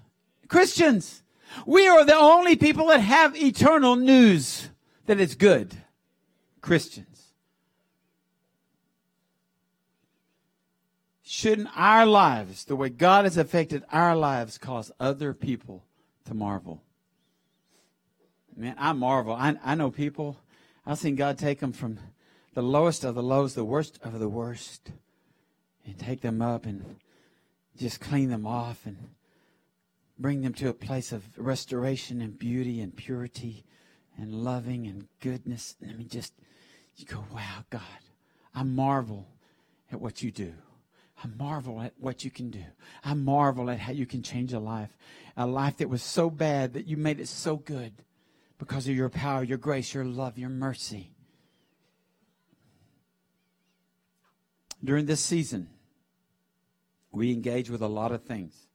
Christians. 0.47 1.21
We 1.65 1.87
are 1.87 2.03
the 2.03 2.15
only 2.15 2.55
people 2.55 2.87
that 2.87 2.99
have 2.99 3.35
eternal 3.35 3.95
news 3.95 4.69
that 5.05 5.19
is 5.19 5.35
good. 5.35 5.75
Christians. 6.59 7.15
Shouldn't 11.23 11.69
our 11.75 12.05
lives, 12.05 12.65
the 12.65 12.75
way 12.75 12.89
God 12.89 13.25
has 13.25 13.37
affected 13.37 13.83
our 13.91 14.15
lives, 14.15 14.57
cause 14.57 14.91
other 14.99 15.33
people 15.33 15.83
to 16.25 16.33
marvel? 16.33 16.81
Man, 18.57 18.75
I 18.77 18.93
marvel. 18.93 19.33
I, 19.33 19.55
I 19.63 19.75
know 19.75 19.91
people, 19.91 20.37
I've 20.85 20.97
seen 20.97 21.15
God 21.15 21.37
take 21.37 21.59
them 21.59 21.73
from 21.73 21.99
the 22.53 22.61
lowest 22.61 23.03
of 23.03 23.15
the 23.15 23.23
lows, 23.23 23.53
the 23.53 23.65
worst 23.65 23.99
of 24.01 24.17
the 24.17 24.29
worst, 24.29 24.91
and 25.85 25.99
take 25.99 26.21
them 26.21 26.41
up 26.41 26.65
and 26.65 26.95
just 27.77 27.99
clean 27.99 28.29
them 28.29 28.47
off 28.47 28.85
and 28.85 28.97
bring 30.17 30.41
them 30.41 30.53
to 30.53 30.69
a 30.69 30.73
place 30.73 31.11
of 31.11 31.23
restoration 31.37 32.21
and 32.21 32.39
beauty 32.39 32.79
and 32.79 32.95
purity 32.95 33.65
and 34.17 34.33
loving 34.33 34.87
and 34.87 35.09
goodness. 35.19 35.75
I 35.83 35.91
mean, 35.91 36.07
just, 36.07 36.33
you 36.95 37.05
go, 37.05 37.25
wow, 37.33 37.65
God, 37.69 37.81
I 38.53 38.63
marvel 38.63 39.27
at 39.91 39.99
what 39.99 40.23
you 40.23 40.31
do. 40.31 40.53
I 41.21 41.27
marvel 41.37 41.81
at 41.81 41.93
what 41.97 42.23
you 42.23 42.31
can 42.31 42.51
do. 42.51 42.63
I 43.03 43.15
marvel 43.15 43.69
at 43.69 43.79
how 43.79 43.91
you 43.91 44.05
can 44.05 44.21
change 44.21 44.53
a 44.53 44.59
life. 44.59 44.95
A 45.35 45.45
life 45.45 45.77
that 45.77 45.89
was 45.89 46.03
so 46.03 46.29
bad 46.29 46.73
that 46.73 46.87
you 46.87 46.95
made 46.95 47.19
it 47.19 47.27
so 47.27 47.57
good 47.57 48.04
because 48.57 48.87
of 48.87 48.95
your 48.95 49.09
power, 49.09 49.43
your 49.43 49.57
grace, 49.57 49.93
your 49.93 50.05
love, 50.05 50.37
your 50.37 50.49
mercy. 50.49 51.11
During 54.83 55.05
this 55.05 55.21
season, 55.21 55.69
we 57.11 57.31
engage 57.31 57.69
with 57.69 57.81
a 57.81 57.87
lot 57.87 58.11
of 58.11 58.23
things. 58.23 58.67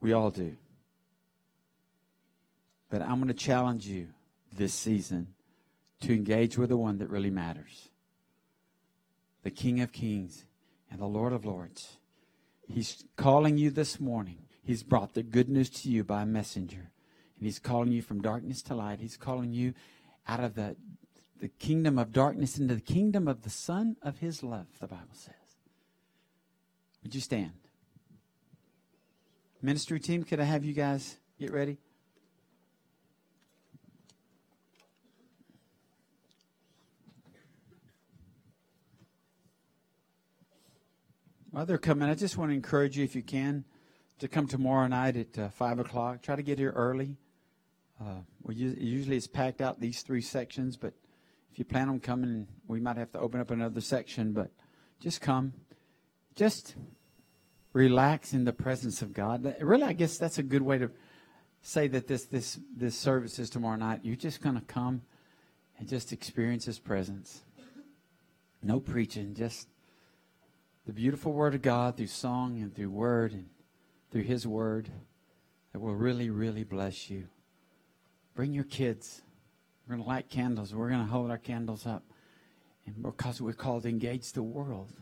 We 0.00 0.12
all 0.12 0.30
do. 0.30 0.56
But 2.90 3.02
I'm 3.02 3.16
going 3.16 3.28
to 3.28 3.34
challenge 3.34 3.86
you 3.86 4.08
this 4.52 4.74
season 4.74 5.28
to 6.00 6.12
engage 6.12 6.58
with 6.58 6.68
the 6.68 6.76
one 6.76 6.98
that 6.98 7.10
really 7.10 7.30
matters 7.30 7.88
the 9.42 9.50
King 9.50 9.80
of 9.80 9.92
Kings 9.92 10.44
and 10.90 11.00
the 11.00 11.06
Lord 11.06 11.32
of 11.32 11.44
Lords. 11.44 11.98
He's 12.68 13.04
calling 13.16 13.58
you 13.58 13.70
this 13.70 14.00
morning. 14.00 14.38
He's 14.64 14.82
brought 14.82 15.14
the 15.14 15.22
good 15.22 15.48
news 15.48 15.70
to 15.70 15.88
you 15.88 16.02
by 16.02 16.22
a 16.22 16.26
messenger. 16.26 16.90
And 17.38 17.46
he's 17.46 17.58
calling 17.58 17.92
you 17.92 18.02
from 18.02 18.22
darkness 18.22 18.62
to 18.62 18.74
light. 18.74 19.00
He's 19.00 19.16
calling 19.16 19.52
you 19.52 19.74
out 20.26 20.40
of 20.40 20.54
the, 20.54 20.76
the 21.40 21.48
kingdom 21.48 21.98
of 21.98 22.12
darkness 22.12 22.58
into 22.58 22.74
the 22.74 22.80
kingdom 22.80 23.28
of 23.28 23.42
the 23.42 23.50
Son 23.50 23.96
of 24.02 24.18
his 24.18 24.42
love, 24.42 24.66
the 24.80 24.86
Bible 24.86 25.04
says. 25.12 25.34
Would 27.02 27.14
you 27.14 27.20
stand? 27.20 27.52
Ministry 29.62 30.00
team, 30.00 30.24
could 30.24 30.40
I 30.40 30.44
have 30.44 30.64
you 30.64 30.72
guys 30.72 31.16
get 31.38 31.52
ready? 31.52 31.78
While 41.50 41.64
they're 41.64 41.78
coming, 41.78 42.06
I 42.06 42.14
just 42.14 42.36
want 42.36 42.50
to 42.50 42.54
encourage 42.54 42.98
you, 42.98 43.04
if 43.04 43.16
you 43.16 43.22
can, 43.22 43.64
to 44.18 44.28
come 44.28 44.46
tomorrow 44.46 44.86
night 44.88 45.16
at 45.16 45.38
uh, 45.38 45.48
5 45.48 45.78
o'clock. 45.78 46.20
Try 46.20 46.36
to 46.36 46.42
get 46.42 46.58
here 46.58 46.72
early. 46.72 47.16
Uh, 48.00 48.20
usually 48.50 49.16
it's 49.16 49.26
packed 49.26 49.60
out 49.60 49.80
these 49.80 50.02
three 50.02 50.20
sections, 50.20 50.76
but 50.76 50.92
if 51.50 51.58
you 51.58 51.64
plan 51.64 51.88
on 51.88 52.00
coming, 52.00 52.46
we 52.68 52.80
might 52.80 52.96
have 52.96 53.10
to 53.12 53.18
open 53.18 53.40
up 53.40 53.50
another 53.50 53.80
section, 53.80 54.32
but 54.32 54.50
just 55.00 55.20
come. 55.20 55.54
Just 56.34 56.74
relax 57.72 58.34
in 58.34 58.44
the 58.44 58.52
presence 58.52 59.00
of 59.00 59.14
God. 59.14 59.54
Really, 59.60 59.84
I 59.84 59.94
guess 59.94 60.18
that's 60.18 60.38
a 60.38 60.42
good 60.42 60.62
way 60.62 60.78
to 60.78 60.90
say 61.62 61.88
that 61.88 62.06
this 62.06 62.26
this 62.26 62.60
this 62.76 62.98
service 62.98 63.38
is 63.38 63.48
tomorrow 63.48 63.76
night. 63.76 64.00
You're 64.02 64.16
just 64.16 64.42
going 64.42 64.56
to 64.56 64.66
come 64.66 65.02
and 65.78 65.88
just 65.88 66.12
experience 66.12 66.66
His 66.66 66.78
presence. 66.78 67.42
No 68.62 68.80
preaching, 68.80 69.34
just 69.34 69.68
the 70.86 70.92
beautiful 70.92 71.32
Word 71.32 71.54
of 71.54 71.62
God 71.62 71.96
through 71.96 72.06
song 72.08 72.60
and 72.60 72.74
through 72.74 72.90
word 72.90 73.32
and 73.32 73.46
through 74.10 74.22
His 74.22 74.46
Word 74.46 74.90
that 75.72 75.80
will 75.80 75.94
really, 75.94 76.30
really 76.30 76.64
bless 76.64 77.10
you. 77.10 77.28
Bring 78.36 78.52
your 78.52 78.64
kids. 78.64 79.22
We're 79.88 79.96
going 79.96 80.04
to 80.04 80.08
light 80.08 80.28
candles. 80.28 80.74
We're 80.74 80.90
going 80.90 81.00
to 81.00 81.10
hold 81.10 81.30
our 81.30 81.38
candles 81.38 81.86
up. 81.86 82.04
And 82.84 83.02
because 83.02 83.40
we're 83.40 83.54
called 83.54 83.84
to 83.84 83.88
engage 83.88 84.32
the 84.32 84.42
world. 84.42 84.92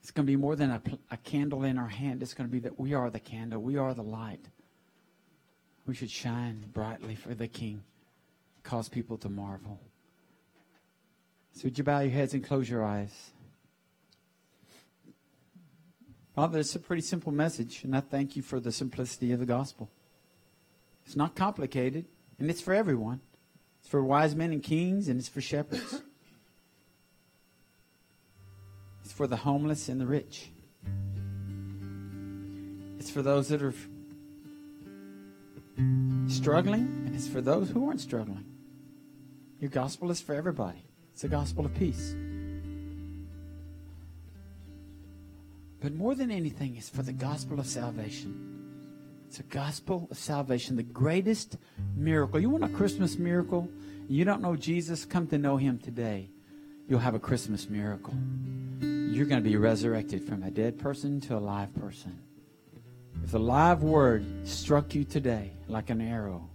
It's 0.00 0.10
going 0.10 0.26
to 0.26 0.30
be 0.30 0.36
more 0.36 0.56
than 0.56 0.70
a, 0.70 0.82
a 1.10 1.18
candle 1.18 1.64
in 1.64 1.76
our 1.76 1.88
hand. 1.88 2.22
It's 2.22 2.32
going 2.32 2.48
to 2.48 2.52
be 2.52 2.60
that 2.60 2.80
we 2.80 2.94
are 2.94 3.10
the 3.10 3.20
candle. 3.20 3.60
We 3.60 3.76
are 3.76 3.92
the 3.92 4.02
light. 4.02 4.40
We 5.86 5.94
should 5.94 6.10
shine 6.10 6.64
brightly 6.72 7.14
for 7.14 7.34
the 7.34 7.46
King, 7.46 7.82
cause 8.62 8.88
people 8.88 9.18
to 9.18 9.28
marvel. 9.28 9.78
So, 11.52 11.64
would 11.64 11.78
you 11.78 11.84
bow 11.84 12.00
your 12.00 12.12
heads 12.12 12.34
and 12.34 12.44
close 12.44 12.68
your 12.68 12.84
eyes? 12.84 13.32
Father, 16.34 16.58
it's 16.58 16.74
a 16.74 16.78
pretty 16.78 17.02
simple 17.02 17.32
message, 17.32 17.84
and 17.84 17.96
I 17.96 18.00
thank 18.00 18.36
you 18.36 18.42
for 18.42 18.60
the 18.60 18.70
simplicity 18.70 19.32
of 19.32 19.40
the 19.40 19.46
gospel. 19.46 19.90
It's 21.08 21.16
not 21.16 21.34
complicated, 21.34 22.04
and 22.38 22.50
it's 22.50 22.60
for 22.60 22.74
everyone. 22.74 23.22
It's 23.80 23.88
for 23.88 24.04
wise 24.04 24.34
men 24.34 24.52
and 24.52 24.62
kings, 24.62 25.08
and 25.08 25.18
it's 25.18 25.26
for 25.26 25.40
shepherds. 25.40 26.02
It's 29.02 29.12
for 29.14 29.26
the 29.26 29.36
homeless 29.36 29.88
and 29.88 29.98
the 29.98 30.06
rich. 30.06 30.50
It's 32.98 33.08
for 33.08 33.22
those 33.22 33.48
that 33.48 33.62
are 33.62 33.72
struggling, 36.28 36.82
and 37.06 37.14
it's 37.14 37.26
for 37.26 37.40
those 37.40 37.70
who 37.70 37.88
aren't 37.88 38.02
struggling. 38.02 38.44
Your 39.60 39.70
gospel 39.70 40.10
is 40.10 40.20
for 40.20 40.34
everybody. 40.34 40.84
It's 41.14 41.24
a 41.24 41.28
gospel 41.28 41.64
of 41.64 41.74
peace. 41.74 42.14
But 45.80 45.94
more 45.94 46.14
than 46.14 46.30
anything, 46.30 46.76
it's 46.76 46.90
for 46.90 47.02
the 47.02 47.14
gospel 47.14 47.58
of 47.58 47.66
salvation. 47.66 48.57
It's 49.28 49.40
a 49.40 49.42
gospel 49.42 50.08
of 50.10 50.16
salvation, 50.16 50.76
the 50.76 50.82
greatest 50.82 51.58
miracle. 51.94 52.40
You 52.40 52.48
want 52.48 52.64
a 52.64 52.68
Christmas 52.70 53.18
miracle? 53.18 53.68
You 54.08 54.24
don't 54.24 54.40
know 54.40 54.56
Jesus? 54.56 55.04
Come 55.04 55.26
to 55.26 55.36
know 55.36 55.58
him 55.58 55.78
today. 55.78 56.30
You'll 56.88 57.00
have 57.00 57.14
a 57.14 57.18
Christmas 57.18 57.68
miracle. 57.68 58.14
You're 58.80 59.26
going 59.26 59.44
to 59.44 59.46
be 59.46 59.56
resurrected 59.56 60.26
from 60.26 60.44
a 60.44 60.50
dead 60.50 60.78
person 60.78 61.20
to 61.20 61.36
a 61.36 61.38
live 61.38 61.74
person. 61.74 62.18
If 63.22 63.32
the 63.32 63.38
live 63.38 63.82
word 63.82 64.24
struck 64.48 64.94
you 64.94 65.04
today 65.04 65.52
like 65.68 65.90
an 65.90 66.00
arrow, 66.00 66.48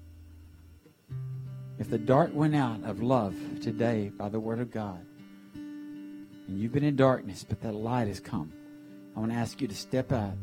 if 1.77 1.91
the 1.91 1.99
dart 1.99 2.33
went 2.33 2.55
out 2.55 2.81
of 2.85 3.03
love 3.03 3.35
today 3.61 4.09
by 4.17 4.29
the 4.29 4.39
word 4.39 4.59
of 4.59 4.71
God, 4.71 5.05
and 5.53 6.59
you've 6.59 6.73
been 6.73 6.83
in 6.83 6.95
darkness, 6.95 7.45
but 7.47 7.61
that 7.61 7.75
light 7.75 8.07
has 8.07 8.19
come, 8.19 8.51
I 9.15 9.19
want 9.19 9.31
to 9.31 9.37
ask 9.37 9.61
you 9.61 9.67
to 9.67 9.75
step 9.75 10.11
out 10.11 10.33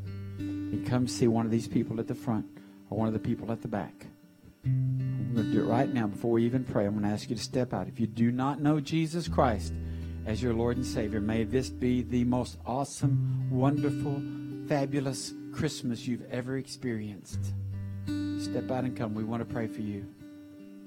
and 0.41 0.87
come 0.87 1.07
see 1.07 1.29
one 1.29 1.45
of 1.47 1.53
these 1.53 1.69
people 1.69 2.01
at 2.01 2.07
the 2.07 2.15
front 2.15 2.47
or 2.89 2.99
one 2.99 3.09
of 3.09 3.15
the 3.15 3.21
people 3.21 3.53
at 3.53 3.63
the 3.63 3.69
back. 3.69 4.07
I'm 4.65 5.33
going 5.35 5.47
to 5.47 5.53
do 5.53 5.61
it 5.61 5.67
right 5.67 5.93
now 5.93 6.07
before 6.07 6.33
we 6.33 6.45
even 6.45 6.65
pray. 6.65 6.87
I'm 6.87 6.93
going 6.93 7.05
to 7.05 7.11
ask 7.11 7.31
you 7.31 7.37
to 7.37 7.43
step 7.43 7.73
out. 7.73 7.89
If 7.89 8.01
you 8.01 8.07
do 8.07 8.31
not 8.31 8.61
know 8.61 8.81
Jesus 8.81 9.29
Christ 9.29 9.73
as 10.27 10.43
your 10.43 10.55
Lord 10.55 10.77
and 10.77 10.85
Savior, 10.85 11.21
may 11.21 11.45
this 11.45 11.71
be 11.71 12.03
the 12.03 12.25
most 12.25 12.59
awesome, 12.67 13.49
wonderful, 13.51 14.21
fabulous 14.69 15.33
Christmas 15.53 16.07
you've 16.07 16.29
ever 16.31 16.57
experienced. 16.57 17.53
Step 18.39 18.71
out 18.71 18.85
and 18.85 18.97
come. 18.97 19.15
We 19.15 19.25
want 19.25 19.47
to 19.47 19.53
pray 19.53 19.67
for 19.67 19.83
you. 19.83 20.07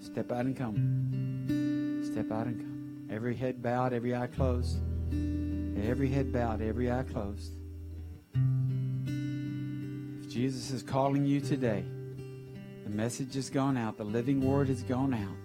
Step 0.02 0.32
out 0.32 0.46
and 0.46 0.56
come. 0.56 2.02
Step 2.12 2.32
out 2.32 2.48
and 2.48 2.60
come. 2.60 3.08
Every 3.10 3.36
head 3.36 3.62
bowed, 3.62 3.94
every 3.94 4.16
eye 4.16 4.28
closed. 4.28 4.78
Every 5.12 6.10
head 6.10 6.32
bowed, 6.34 6.62
every 6.62 6.92
eye 6.92 7.04
closed. 7.04 7.54
Jesus 10.34 10.72
is 10.72 10.82
calling 10.82 11.28
you 11.28 11.40
today. 11.40 11.86
The 12.86 12.90
message 12.90 13.36
has 13.36 13.52
gone 13.52 13.78
out. 13.78 13.98
The 13.98 14.04
living 14.04 14.42
word 14.42 14.68
has 14.68 14.82
gone 14.82 15.14
out. 15.14 15.38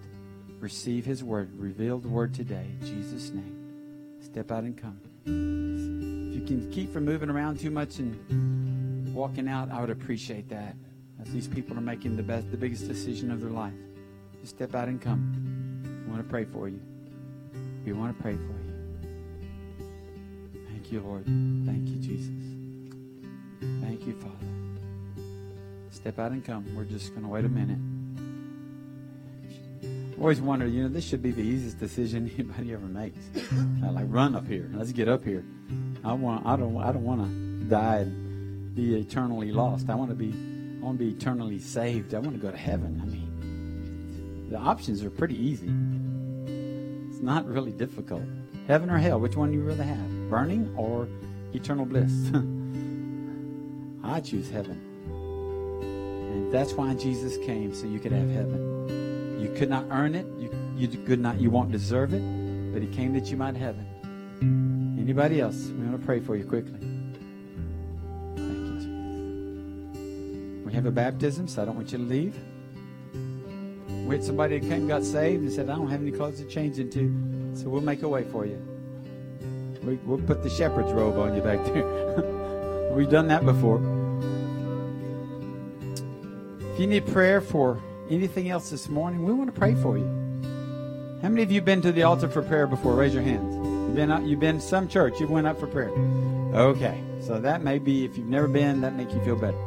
Receive 0.60 1.04
his 1.04 1.22
word. 1.22 1.50
Reveal 1.58 1.98
the 1.98 2.08
word 2.08 2.32
today. 2.32 2.64
In 2.80 2.86
Jesus' 2.86 3.28
name. 3.28 4.16
Step 4.22 4.50
out 4.50 4.64
and 4.64 4.78
come. 4.78 4.98
If 5.26 6.40
you 6.40 6.46
can 6.46 6.72
keep 6.72 6.90
from 6.90 7.04
moving 7.04 7.28
around 7.28 7.60
too 7.60 7.70
much 7.70 7.98
and 7.98 9.14
walking 9.14 9.46
out, 9.46 9.70
I 9.70 9.82
would 9.82 9.90
appreciate 9.90 10.48
that. 10.48 10.74
As 11.20 11.30
these 11.34 11.48
people 11.48 11.76
are 11.76 11.82
making 11.82 12.16
the 12.16 12.22
best, 12.22 12.50
the 12.50 12.56
biggest 12.56 12.88
decision 12.88 13.30
of 13.30 13.42
their 13.42 13.50
life. 13.50 13.74
Just 14.40 14.56
step 14.56 14.74
out 14.74 14.88
and 14.88 14.98
come. 14.98 16.02
We 16.06 16.10
want 16.10 16.24
to 16.24 16.30
pray 16.30 16.46
for 16.46 16.66
you. 16.66 16.80
We 17.84 17.92
want 17.92 18.16
to 18.16 18.22
pray 18.22 18.36
for 18.36 18.40
you. 18.40 18.54
Thank 20.70 20.90
you, 20.90 21.00
Lord. 21.00 21.26
Thank 21.26 21.88
you, 21.88 21.96
Jesus. 21.96 22.32
Thank 23.82 24.06
you, 24.06 24.14
Father. 24.14 24.57
Step 25.98 26.20
out 26.20 26.30
and 26.30 26.44
come. 26.44 26.64
We're 26.76 26.84
just 26.84 27.10
going 27.10 27.22
to 27.22 27.28
wait 27.28 27.44
a 27.44 27.48
minute. 27.48 27.80
I 30.16 30.20
always 30.20 30.40
wonder, 30.40 30.64
you 30.64 30.84
know, 30.84 30.88
this 30.88 31.04
should 31.04 31.24
be 31.24 31.32
the 31.32 31.42
easiest 31.42 31.80
decision 31.80 32.30
anybody 32.38 32.72
ever 32.72 32.86
makes. 32.86 33.18
I 33.84 33.90
like 33.90 34.04
run 34.06 34.36
up 34.36 34.46
here. 34.46 34.70
Let's 34.72 34.92
get 34.92 35.08
up 35.08 35.24
here. 35.24 35.44
I 36.04 36.12
want. 36.12 36.46
I 36.46 36.54
don't. 36.54 36.76
I 36.76 36.92
don't 36.92 37.02
want 37.02 37.22
to 37.22 37.68
die 37.68 37.96
and 37.96 38.72
be 38.76 38.94
eternally 38.94 39.50
lost. 39.50 39.90
I 39.90 39.96
want 39.96 40.10
to 40.10 40.14
be 40.14 40.28
I 40.80 40.84
want 40.84 41.00
to 41.00 41.04
be 41.04 41.10
eternally 41.10 41.58
saved. 41.58 42.14
I 42.14 42.20
want 42.20 42.36
to 42.36 42.40
go 42.40 42.52
to 42.52 42.56
heaven. 42.56 43.00
I 43.02 43.06
mean, 43.06 44.50
the 44.50 44.56
options 44.56 45.02
are 45.02 45.10
pretty 45.10 45.36
easy. 45.36 45.66
It's 47.10 47.20
not 47.20 47.44
really 47.44 47.72
difficult. 47.72 48.22
Heaven 48.68 48.88
or 48.88 48.98
hell, 48.98 49.18
which 49.18 49.34
one 49.34 49.50
do 49.50 49.56
you 49.56 49.64
rather 49.64 49.82
have? 49.82 50.30
Burning 50.30 50.72
or 50.76 51.08
eternal 51.52 51.86
bliss? 51.86 52.30
I 54.04 54.20
choose 54.20 54.48
heaven. 54.48 54.87
That's 56.50 56.72
why 56.72 56.94
Jesus 56.94 57.36
came, 57.44 57.74
so 57.74 57.86
you 57.86 58.00
could 58.00 58.12
have 58.12 58.30
heaven. 58.30 59.38
You 59.38 59.52
could 59.54 59.68
not 59.68 59.84
earn 59.90 60.14
it. 60.14 60.26
You, 60.38 60.50
you 60.76 60.88
could 60.88 61.20
not, 61.20 61.38
you 61.38 61.50
won't 61.50 61.70
deserve 61.70 62.14
it, 62.14 62.22
but 62.72 62.80
he 62.80 62.88
came 62.88 63.12
that 63.12 63.30
you 63.30 63.36
might 63.36 63.54
have 63.56 63.76
it. 63.78 63.86
Anybody 64.98 65.40
else? 65.40 65.68
We 65.68 65.84
want 65.84 66.00
to 66.00 66.06
pray 66.06 66.20
for 66.20 66.36
you 66.36 66.44
quickly. 66.44 66.78
Thank 68.36 68.58
you, 68.66 68.74
Jesus. 68.76 70.66
We 70.66 70.72
have 70.72 70.86
a 70.86 70.90
baptism, 70.90 71.48
so 71.48 71.60
I 71.60 71.64
don't 71.66 71.76
want 71.76 71.92
you 71.92 71.98
to 71.98 72.04
leave. 72.04 72.34
We 74.06 74.14
had 74.14 74.24
somebody 74.24 74.58
that 74.58 74.66
came, 74.66 74.88
got 74.88 75.04
saved, 75.04 75.42
and 75.42 75.52
said, 75.52 75.68
I 75.68 75.74
don't 75.76 75.90
have 75.90 76.00
any 76.00 76.12
clothes 76.12 76.40
to 76.40 76.46
change 76.46 76.78
into, 76.78 77.12
so 77.54 77.68
we'll 77.68 77.82
make 77.82 78.02
a 78.02 78.08
way 78.08 78.24
for 78.24 78.46
you. 78.46 78.56
We, 79.82 79.96
we'll 79.96 80.18
put 80.18 80.42
the 80.42 80.48
shepherd's 80.48 80.92
robe 80.92 81.18
on 81.18 81.34
you 81.34 81.42
back 81.42 81.62
there. 81.66 82.90
We've 82.94 83.10
done 83.10 83.28
that 83.28 83.44
before. 83.44 83.97
If 86.78 86.82
you 86.82 86.86
need 86.90 87.08
prayer 87.08 87.40
for 87.40 87.82
anything 88.08 88.50
else 88.50 88.70
this 88.70 88.88
morning, 88.88 89.24
we 89.24 89.32
want 89.32 89.52
to 89.52 89.60
pray 89.60 89.74
for 89.74 89.98
you. 89.98 90.04
How 91.20 91.28
many 91.28 91.42
of 91.42 91.50
you 91.50 91.60
been 91.60 91.82
to 91.82 91.90
the 91.90 92.04
altar 92.04 92.28
for 92.28 92.40
prayer 92.40 92.68
before? 92.68 92.94
Raise 92.94 93.12
your 93.12 93.24
hands. 93.24 93.52
You've 93.52 93.96
been 93.96 94.12
up, 94.12 94.22
you've 94.22 94.38
been 94.38 94.60
some 94.60 94.86
church. 94.86 95.18
You've 95.18 95.28
went 95.28 95.48
up 95.48 95.58
for 95.58 95.66
prayer. 95.66 95.90
Okay, 96.54 97.02
so 97.20 97.40
that 97.40 97.64
may 97.64 97.80
be 97.80 98.04
if 98.04 98.16
you've 98.16 98.28
never 98.28 98.46
been, 98.46 98.80
that 98.82 98.94
make 98.94 99.12
you 99.12 99.20
feel 99.24 99.34
better. 99.34 99.58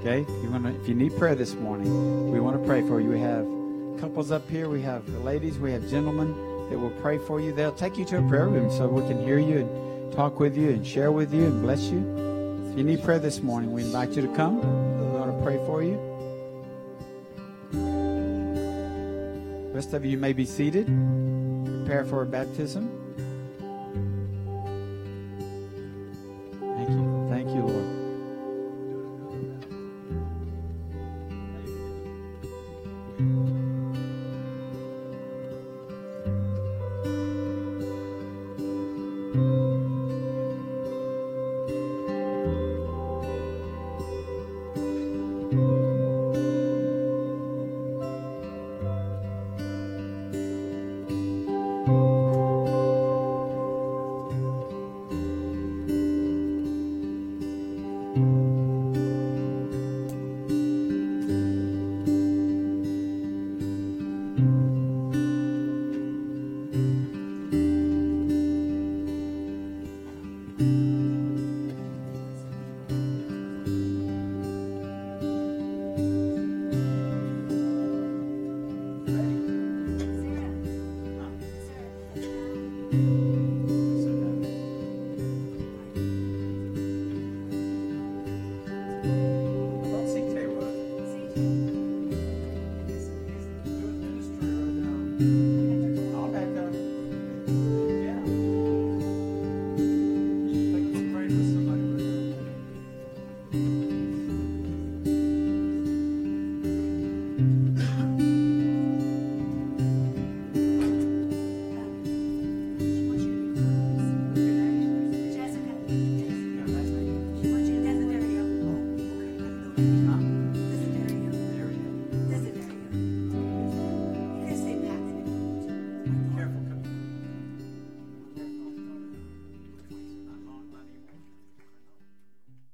Okay, 0.00 0.22
if 0.22 0.42
you 0.42 0.50
want 0.50 0.64
to, 0.64 0.74
if 0.74 0.88
you 0.88 0.96
need 0.96 1.16
prayer 1.16 1.36
this 1.36 1.54
morning, 1.54 2.32
we 2.32 2.40
want 2.40 2.60
to 2.60 2.66
pray 2.66 2.82
for 2.88 3.00
you. 3.00 3.10
We 3.10 3.20
have 3.20 3.46
couples 4.00 4.32
up 4.32 4.50
here. 4.50 4.68
We 4.68 4.82
have 4.82 5.08
ladies. 5.22 5.60
We 5.60 5.70
have 5.70 5.88
gentlemen 5.88 6.34
that 6.70 6.76
will 6.76 6.90
pray 7.02 7.18
for 7.18 7.38
you. 7.38 7.52
They'll 7.52 7.70
take 7.70 7.96
you 7.96 8.04
to 8.06 8.18
a 8.18 8.28
prayer 8.28 8.48
room 8.48 8.68
so 8.72 8.88
we 8.88 9.02
can 9.02 9.24
hear 9.24 9.38
you 9.38 9.58
and 9.58 10.12
talk 10.12 10.40
with 10.40 10.56
you 10.56 10.70
and 10.70 10.84
share 10.84 11.12
with 11.12 11.32
you 11.32 11.44
and 11.44 11.62
bless 11.62 11.82
you. 11.84 12.00
If 12.72 12.78
you 12.78 12.82
need 12.82 13.04
prayer 13.04 13.20
this 13.20 13.42
morning, 13.42 13.70
we 13.70 13.84
invite 13.84 14.10
you 14.16 14.22
to 14.22 14.34
come. 14.34 14.56
We 14.56 15.20
want 15.20 15.38
to 15.38 15.44
pray 15.44 15.58
for 15.66 15.84
you. 15.84 16.11
Rest 19.72 19.94
of 19.94 20.04
you 20.04 20.18
may 20.18 20.32
be 20.32 20.44
seated. 20.44 20.86
Prepare 21.64 22.04
for 22.04 22.22
a 22.22 22.26
baptism. 22.26 23.01